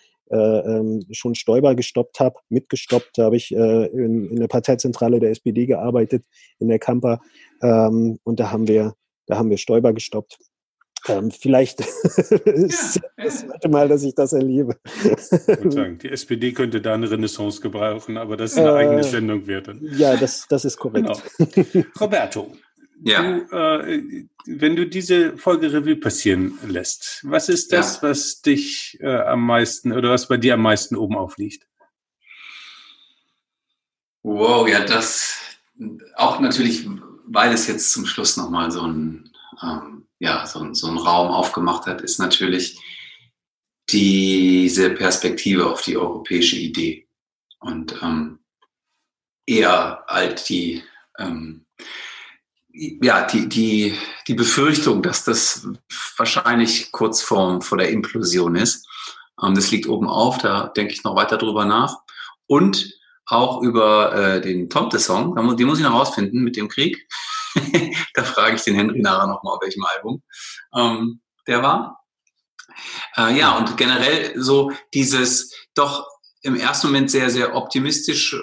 [1.11, 5.67] schon Stoiber gestoppt habe, mitgestoppt, da habe ich äh, in, in der Parteizentrale der SPD
[5.67, 6.25] gearbeitet,
[6.59, 7.21] in der Kamper,
[7.63, 8.95] ähm, und da haben wir,
[9.27, 10.39] da haben wir Stoiber gestoppt.
[11.09, 11.81] Ähm, vielleicht
[12.45, 14.77] ist das zweite Mal, dass ich das erlebe.
[16.03, 19.71] Die SPD könnte da eine Renaissance gebrauchen, aber das ist eine äh, eigene Sendung wert.
[19.81, 21.09] Ja, das, das ist korrekt.
[21.39, 21.85] Genau.
[22.01, 22.53] Roberto,
[23.03, 23.23] ja.
[23.23, 28.09] du, äh, wenn du diese Folge Revue passieren lässt, was ist das, ja.
[28.09, 31.67] was dich äh, am meisten oder was bei dir am meisten oben aufliegt?
[34.23, 35.41] Wow, ja, das
[36.17, 36.87] auch natürlich,
[37.27, 39.31] weil es jetzt zum Schluss nochmal so ein,
[39.63, 42.79] ähm, ja, so, so ein Raum aufgemacht hat, ist natürlich
[43.89, 47.09] diese Perspektive auf die europäische Idee.
[47.61, 48.41] Und ähm,
[49.47, 50.83] eher als die,
[51.19, 51.67] ähm,
[52.73, 55.67] ja, die, die, die Befürchtung, dass das
[56.17, 58.87] wahrscheinlich kurz vor, vor der Implosion ist.
[59.43, 61.97] Ähm, das liegt oben auf, da denke ich noch weiter drüber nach.
[62.47, 67.07] Und auch über äh, den Tomte-Song, den muss ich noch rausfinden mit dem Krieg.
[68.15, 70.23] da frage ich den Henry nachher nochmal, auf welchem Album
[70.75, 72.05] ähm, der war.
[73.17, 76.07] Äh, ja, und generell so dieses doch
[76.43, 78.37] im ersten Moment sehr, sehr optimistisch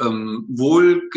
[0.00, 1.10] ähm, wohl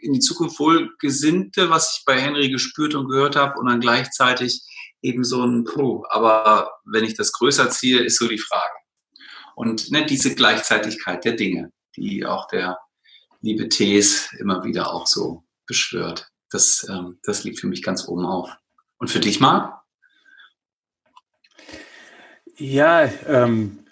[0.00, 4.62] in die Zukunft wohlgesinnte, was ich bei Henry gespürt und gehört habe, und dann gleichzeitig
[5.02, 6.04] eben so ein Puh.
[6.08, 8.74] Aber wenn ich das größer ziehe, ist so die Frage.
[9.54, 12.78] Und ne, diese Gleichzeitigkeit der Dinge, die auch der
[13.40, 16.28] liebe Thees immer wieder auch so beschwört.
[16.50, 18.50] Das, ähm, das liegt für mich ganz oben auf.
[18.98, 19.78] Und für dich, Marc?
[22.56, 23.84] Ja, ähm,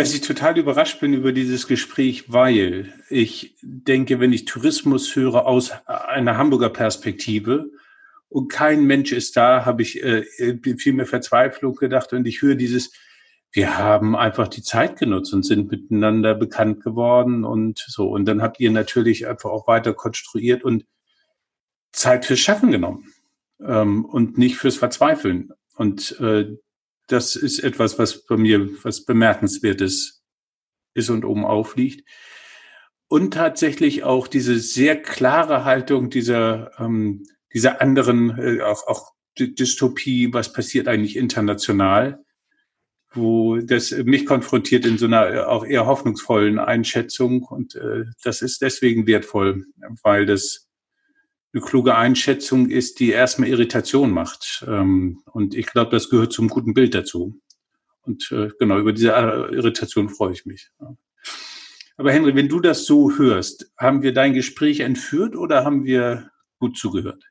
[0.00, 5.44] dass ich total überrascht bin über dieses Gespräch, weil ich denke, wenn ich Tourismus höre
[5.44, 7.68] aus einer Hamburger Perspektive
[8.30, 10.24] und kein Mensch ist da, habe ich äh,
[10.78, 12.92] viel mehr Verzweiflung gedacht und ich höre dieses,
[13.52, 18.08] wir haben einfach die Zeit genutzt und sind miteinander bekannt geworden und so.
[18.08, 20.86] Und dann habt ihr natürlich einfach auch weiter konstruiert und
[21.92, 23.12] Zeit fürs Schaffen genommen
[23.62, 25.52] ähm, und nicht fürs Verzweifeln.
[25.76, 26.56] Und äh,
[27.12, 30.22] das ist etwas, was bei mir was bemerkenswertes
[30.94, 32.08] ist und oben aufliegt.
[33.08, 40.32] Und tatsächlich auch diese sehr klare Haltung dieser, ähm, dieser anderen, äh, auch, auch Dystopie,
[40.32, 42.24] was passiert eigentlich international,
[43.12, 47.42] wo das mich konfrontiert in so einer äh, auch eher hoffnungsvollen Einschätzung.
[47.42, 49.66] Und äh, das ist deswegen wertvoll,
[50.02, 50.69] weil das
[51.52, 54.64] eine kluge Einschätzung ist, die erstmal Irritation macht.
[54.68, 57.40] Ähm, und ich glaube, das gehört zum guten Bild dazu.
[58.02, 60.70] Und äh, genau, über diese äh, Irritation freue ich mich.
[61.96, 66.30] Aber Henry, wenn du das so hörst, haben wir dein Gespräch entführt oder haben wir
[66.58, 67.24] gut zugehört?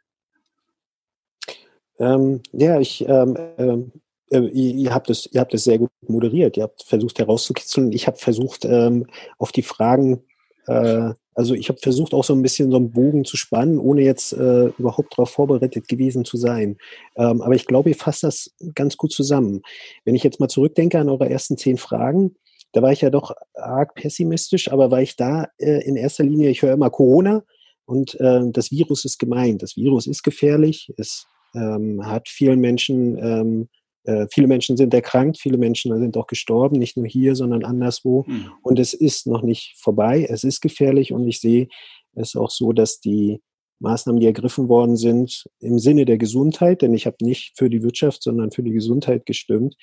[1.97, 3.91] Ähm, ja, ich, ähm, ähm
[4.31, 6.57] äh, ihr, habt es, ihr habt es sehr gut moderiert.
[6.57, 7.91] Ihr habt versucht herauszukitzeln.
[7.91, 9.07] Ich habe versucht, ähm,
[9.37, 10.23] auf die Fragen
[10.69, 14.01] äh, also ich habe versucht, auch so ein bisschen so einen Bogen zu spannen, ohne
[14.01, 16.77] jetzt äh, überhaupt darauf vorbereitet gewesen zu sein.
[17.15, 19.61] Ähm, aber ich glaube, ihr fasst das ganz gut zusammen.
[20.03, 22.35] Wenn ich jetzt mal zurückdenke an eure ersten zehn Fragen,
[22.73, 26.49] da war ich ja doch arg pessimistisch, aber war ich da äh, in erster Linie,
[26.49, 27.43] ich höre immer Corona
[27.85, 29.63] und äh, das Virus ist gemeint.
[29.63, 33.69] Das Virus ist gefährlich, es ähm, hat vielen Menschen ähm,
[34.03, 38.25] äh, viele Menschen sind erkrankt, viele Menschen sind auch gestorben, nicht nur hier, sondern anderswo.
[38.27, 38.51] Mhm.
[38.61, 41.67] Und es ist noch nicht vorbei, es ist gefährlich und ich sehe
[42.13, 43.41] es auch so, dass die
[43.79, 47.81] Maßnahmen, die ergriffen worden sind, im Sinne der Gesundheit, denn ich habe nicht für die
[47.81, 49.75] Wirtschaft, sondern für die Gesundheit gestimmt.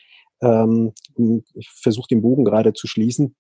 [0.42, 0.92] Ähm,
[1.54, 3.34] ich versuche den Bogen gerade zu schließen.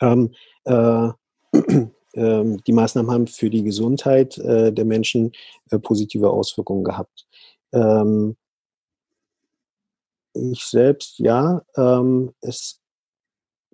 [0.00, 0.34] Ähm,
[0.64, 1.08] äh,
[2.14, 5.32] ähm, die Maßnahmen haben für die Gesundheit äh, der Menschen
[5.70, 7.26] äh, positive Auswirkungen gehabt.
[7.72, 8.36] Ähm,
[10.34, 12.80] ich selbst, ja, ähm, es,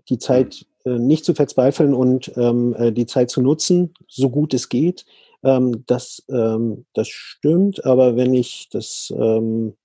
[0.09, 4.55] die Zeit äh, nicht zu verzweifeln und ähm, äh, die Zeit zu nutzen, so gut
[4.55, 5.05] es geht.
[5.43, 9.77] Ähm, das, ähm, das stimmt, aber wenn ich das ähm,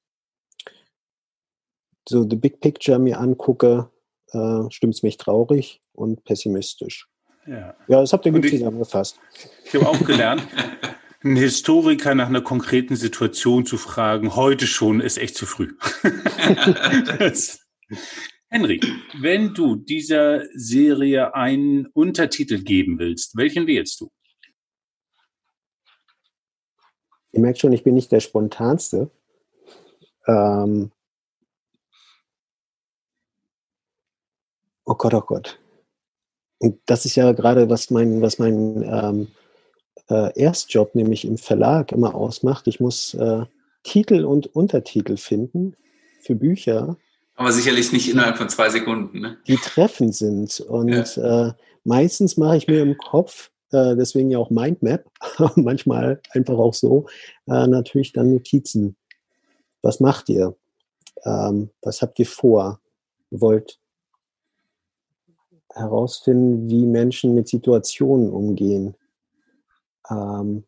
[2.08, 3.90] so the big picture mir angucke,
[4.32, 7.08] äh, stimmt es mich traurig und pessimistisch.
[7.46, 9.20] Ja, ja das habt ihr gut zusammengefasst.
[9.66, 10.44] Ich habe auch gelernt,
[11.24, 15.76] einen Historiker nach einer konkreten Situation zu fragen, heute schon, ist echt zu früh.
[18.50, 18.80] Henry,
[19.20, 24.10] wenn du dieser Serie einen Untertitel geben willst, welchen wählst du?
[27.32, 29.12] Ihr merkt schon, ich bin nicht der spontanste.
[30.26, 30.92] Ähm
[34.86, 35.60] oh Gott, oh Gott.
[36.58, 39.28] Und das ist ja gerade, was mein, was mein ähm,
[40.10, 42.68] äh, Erstjob, nämlich im Verlag, immer ausmacht.
[42.68, 43.46] Ich muss äh,
[43.84, 45.76] Titel und Untertitel finden
[46.22, 46.98] für Bücher.
[47.36, 49.20] Aber sicherlich nicht innerhalb von zwei Sekunden.
[49.20, 49.38] Ne?
[49.48, 50.60] Die treffend sind.
[50.60, 51.48] Und ja.
[51.48, 55.06] äh, meistens mache ich mir im Kopf, äh, deswegen ja auch Mindmap,
[55.56, 57.06] manchmal einfach auch so,
[57.48, 58.96] äh, natürlich dann Notizen.
[59.82, 60.56] Was macht ihr?
[61.24, 62.80] Ähm, was habt ihr vor?
[63.32, 63.80] Wollt
[65.74, 68.96] herausfinden, wie Menschen mit Situationen umgehen.
[70.10, 70.66] Ähm,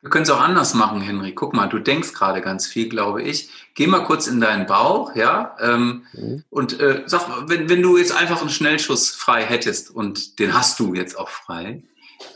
[0.00, 1.34] Wir können es auch anders machen, Henry.
[1.34, 3.50] Guck mal, du denkst gerade ganz viel, glaube ich.
[3.74, 6.44] Geh mal kurz in deinen Bauch, ja, ähm, mhm.
[6.50, 10.78] und äh, sag, wenn, wenn du jetzt einfach einen Schnellschuss frei hättest und den hast
[10.78, 11.82] du jetzt auch frei,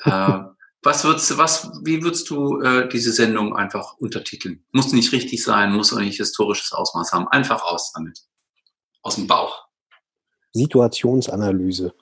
[0.05, 0.39] äh,
[0.83, 4.65] was würdest was, wie würdest du äh, diese Sendung einfach untertiteln?
[4.73, 7.29] Muss nicht richtig sein, muss auch nicht historisches Ausmaß haben.
[7.29, 8.19] Einfach aus damit.
[9.03, 9.67] Aus dem Bauch.
[10.53, 11.95] Situationsanalyse.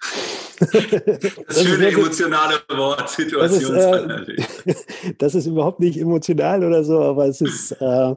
[1.46, 4.36] Das, schöne emotionale Wort, Situationsanalyse.
[4.66, 8.14] Das ist, äh, das ist, überhaupt nicht emotional oder so, aber es ist äh,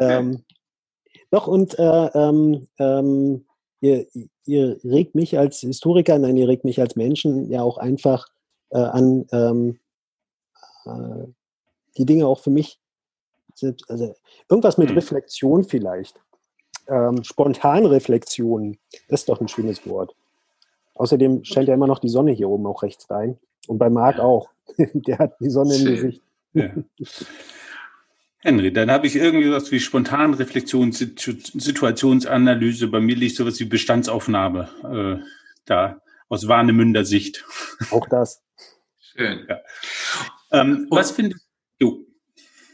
[0.00, 0.44] ähm,
[1.30, 3.44] doch und äh, ähm, ähm,
[3.80, 4.06] ihr,
[4.46, 8.26] ihr regt mich als Historiker, nein, ihr regt mich als Menschen ja auch einfach
[8.70, 9.78] äh, an ähm,
[10.86, 11.26] äh,
[11.96, 12.78] die Dinge auch für mich,
[13.88, 14.14] also
[14.48, 14.96] irgendwas mit hm.
[14.96, 16.20] Reflexion vielleicht.
[16.86, 20.14] Ähm, Spontanreflexion, das ist doch ein schönes Wort.
[20.98, 23.38] Außerdem scheint ja immer noch die Sonne hier oben auch rechts rein.
[23.68, 24.50] Und bei Marc auch.
[24.78, 25.86] Der hat die Sonne Schön.
[25.86, 26.22] im Gesicht.
[26.54, 26.70] Ja.
[28.40, 32.88] Henry, dann habe ich irgendwie was wie Spontanreflexion, Situationsanalyse.
[32.88, 35.24] Bei mir liegt sowas wie Bestandsaufnahme äh,
[35.64, 37.44] da aus Warnemünder Sicht.
[37.90, 38.42] Auch das.
[39.00, 39.46] Schön.
[39.48, 39.60] Ja.
[40.52, 41.44] Ähm, was findest
[41.78, 42.06] du?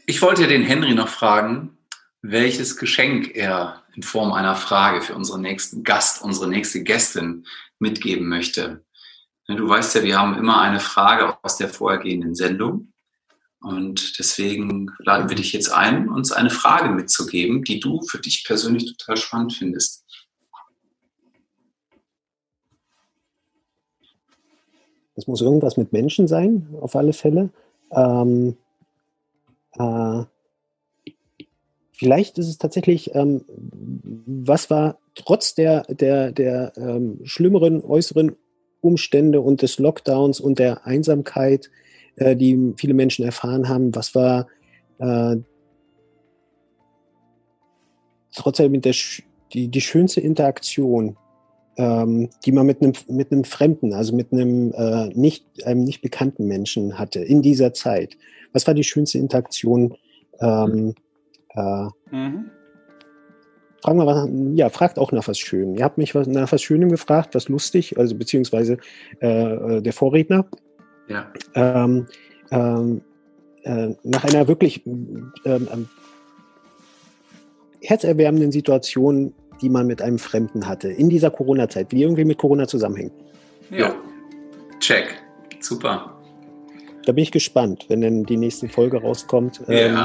[0.05, 1.77] Ich wollte den Henry noch fragen,
[2.21, 7.45] welches Geschenk er in Form einer Frage für unseren nächsten Gast, unsere nächste Gästin
[7.79, 8.83] mitgeben möchte.
[9.47, 12.91] Du weißt ja, wir haben immer eine Frage aus der vorhergehenden Sendung.
[13.61, 18.43] Und deswegen laden wir dich jetzt ein, uns eine Frage mitzugeben, die du für dich
[18.45, 20.03] persönlich total spannend findest.
[25.15, 27.49] Das muss irgendwas mit Menschen sein, auf alle Fälle.
[27.91, 28.57] Ähm,
[29.73, 30.23] äh,
[31.97, 33.43] vielleicht ist es tatsächlich, ähm,
[34.25, 38.35] was war trotz der, der, der ähm, schlimmeren äußeren
[38.81, 41.71] Umstände und des Lockdowns und der Einsamkeit,
[42.17, 44.47] äh, die viele Menschen erfahren haben, was war
[44.99, 45.37] äh,
[48.33, 48.93] trotzdem der,
[49.53, 51.17] die, die schönste Interaktion,
[51.77, 56.01] ähm, die man mit einem, mit einem Fremden, also mit einem äh, nicht, einem nicht
[56.01, 58.17] bekannten Menschen hatte in dieser Zeit.
[58.53, 59.95] Was war die schönste Interaktion?
[60.39, 60.95] Ähm,
[61.55, 62.51] äh, mhm.
[63.81, 65.75] Fragen wir was, ja, fragt auch nach was Schönem.
[65.75, 68.77] Ihr habt mich was, nach was Schönem gefragt, was lustig, also beziehungsweise
[69.21, 70.45] äh, äh der Vorredner.
[71.07, 71.31] Ja.
[71.53, 72.07] Ähm,
[72.51, 73.01] ähm,
[73.63, 75.87] äh, nach einer wirklich ähm, ähm
[77.81, 82.37] herzerwärmenden Situation die man mit einem Fremden hatte in dieser Corona-Zeit, wie die irgendwie mit
[82.37, 83.13] Corona zusammenhängt.
[83.69, 83.95] Ja,
[84.79, 85.21] check.
[85.59, 86.14] Super.
[87.05, 89.97] Da bin ich gespannt, wenn dann die nächste Folge rauskommt, ähm,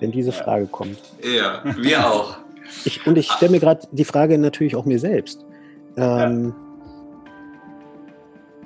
[0.00, 0.98] wenn diese Frage kommt.
[1.22, 2.36] Ja, wir auch.
[2.84, 5.44] Ich, und ich stelle mir gerade die Frage natürlich auch mir selbst.
[5.96, 6.54] Ähm,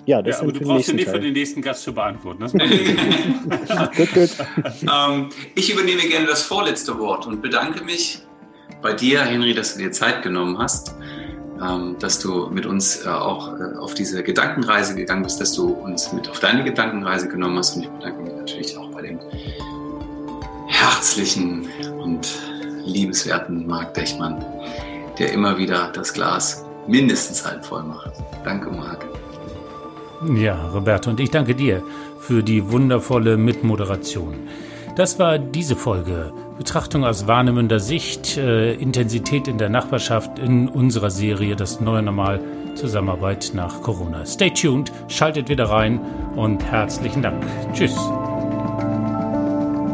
[0.04, 0.16] ja.
[0.16, 2.44] ja, das ja, aber du brauchst sie nicht für den nächsten Gast zu beantworten.
[3.96, 4.30] gut, gut.
[4.82, 8.20] Ähm, ich übernehme gerne das vorletzte Wort und bedanke mich
[8.82, 10.94] bei dir, Henry, dass du dir Zeit genommen hast,
[11.98, 16.12] dass du mit uns äh, auch äh, auf diese Gedankenreise gegangen bist, dass du uns
[16.12, 17.76] mit auf deine Gedankenreise genommen hast.
[17.76, 19.18] Und ich bedanke mich natürlich auch bei dem
[20.68, 21.68] herzlichen
[22.02, 22.28] und
[22.84, 24.44] liebenswerten Marc Dechmann,
[25.18, 28.12] der immer wieder das Glas mindestens halb voll macht.
[28.44, 29.04] Danke, Marc.
[30.34, 31.82] Ja, Roberto, und ich danke dir
[32.18, 34.34] für die wundervolle Mitmoderation.
[34.96, 36.32] Das war diese Folge.
[36.58, 42.40] Betrachtung aus Warnemünder Sicht, äh, Intensität in der Nachbarschaft in unserer Serie Das neue Normal,
[42.74, 44.24] Zusammenarbeit nach Corona.
[44.24, 46.00] Stay tuned, schaltet wieder rein
[46.34, 47.44] und herzlichen Dank.
[47.72, 47.94] Tschüss.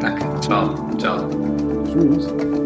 [0.01, 0.41] Danke.
[0.41, 0.75] Ciao.
[0.99, 1.29] Ciao.
[1.93, 2.62] Tschüss.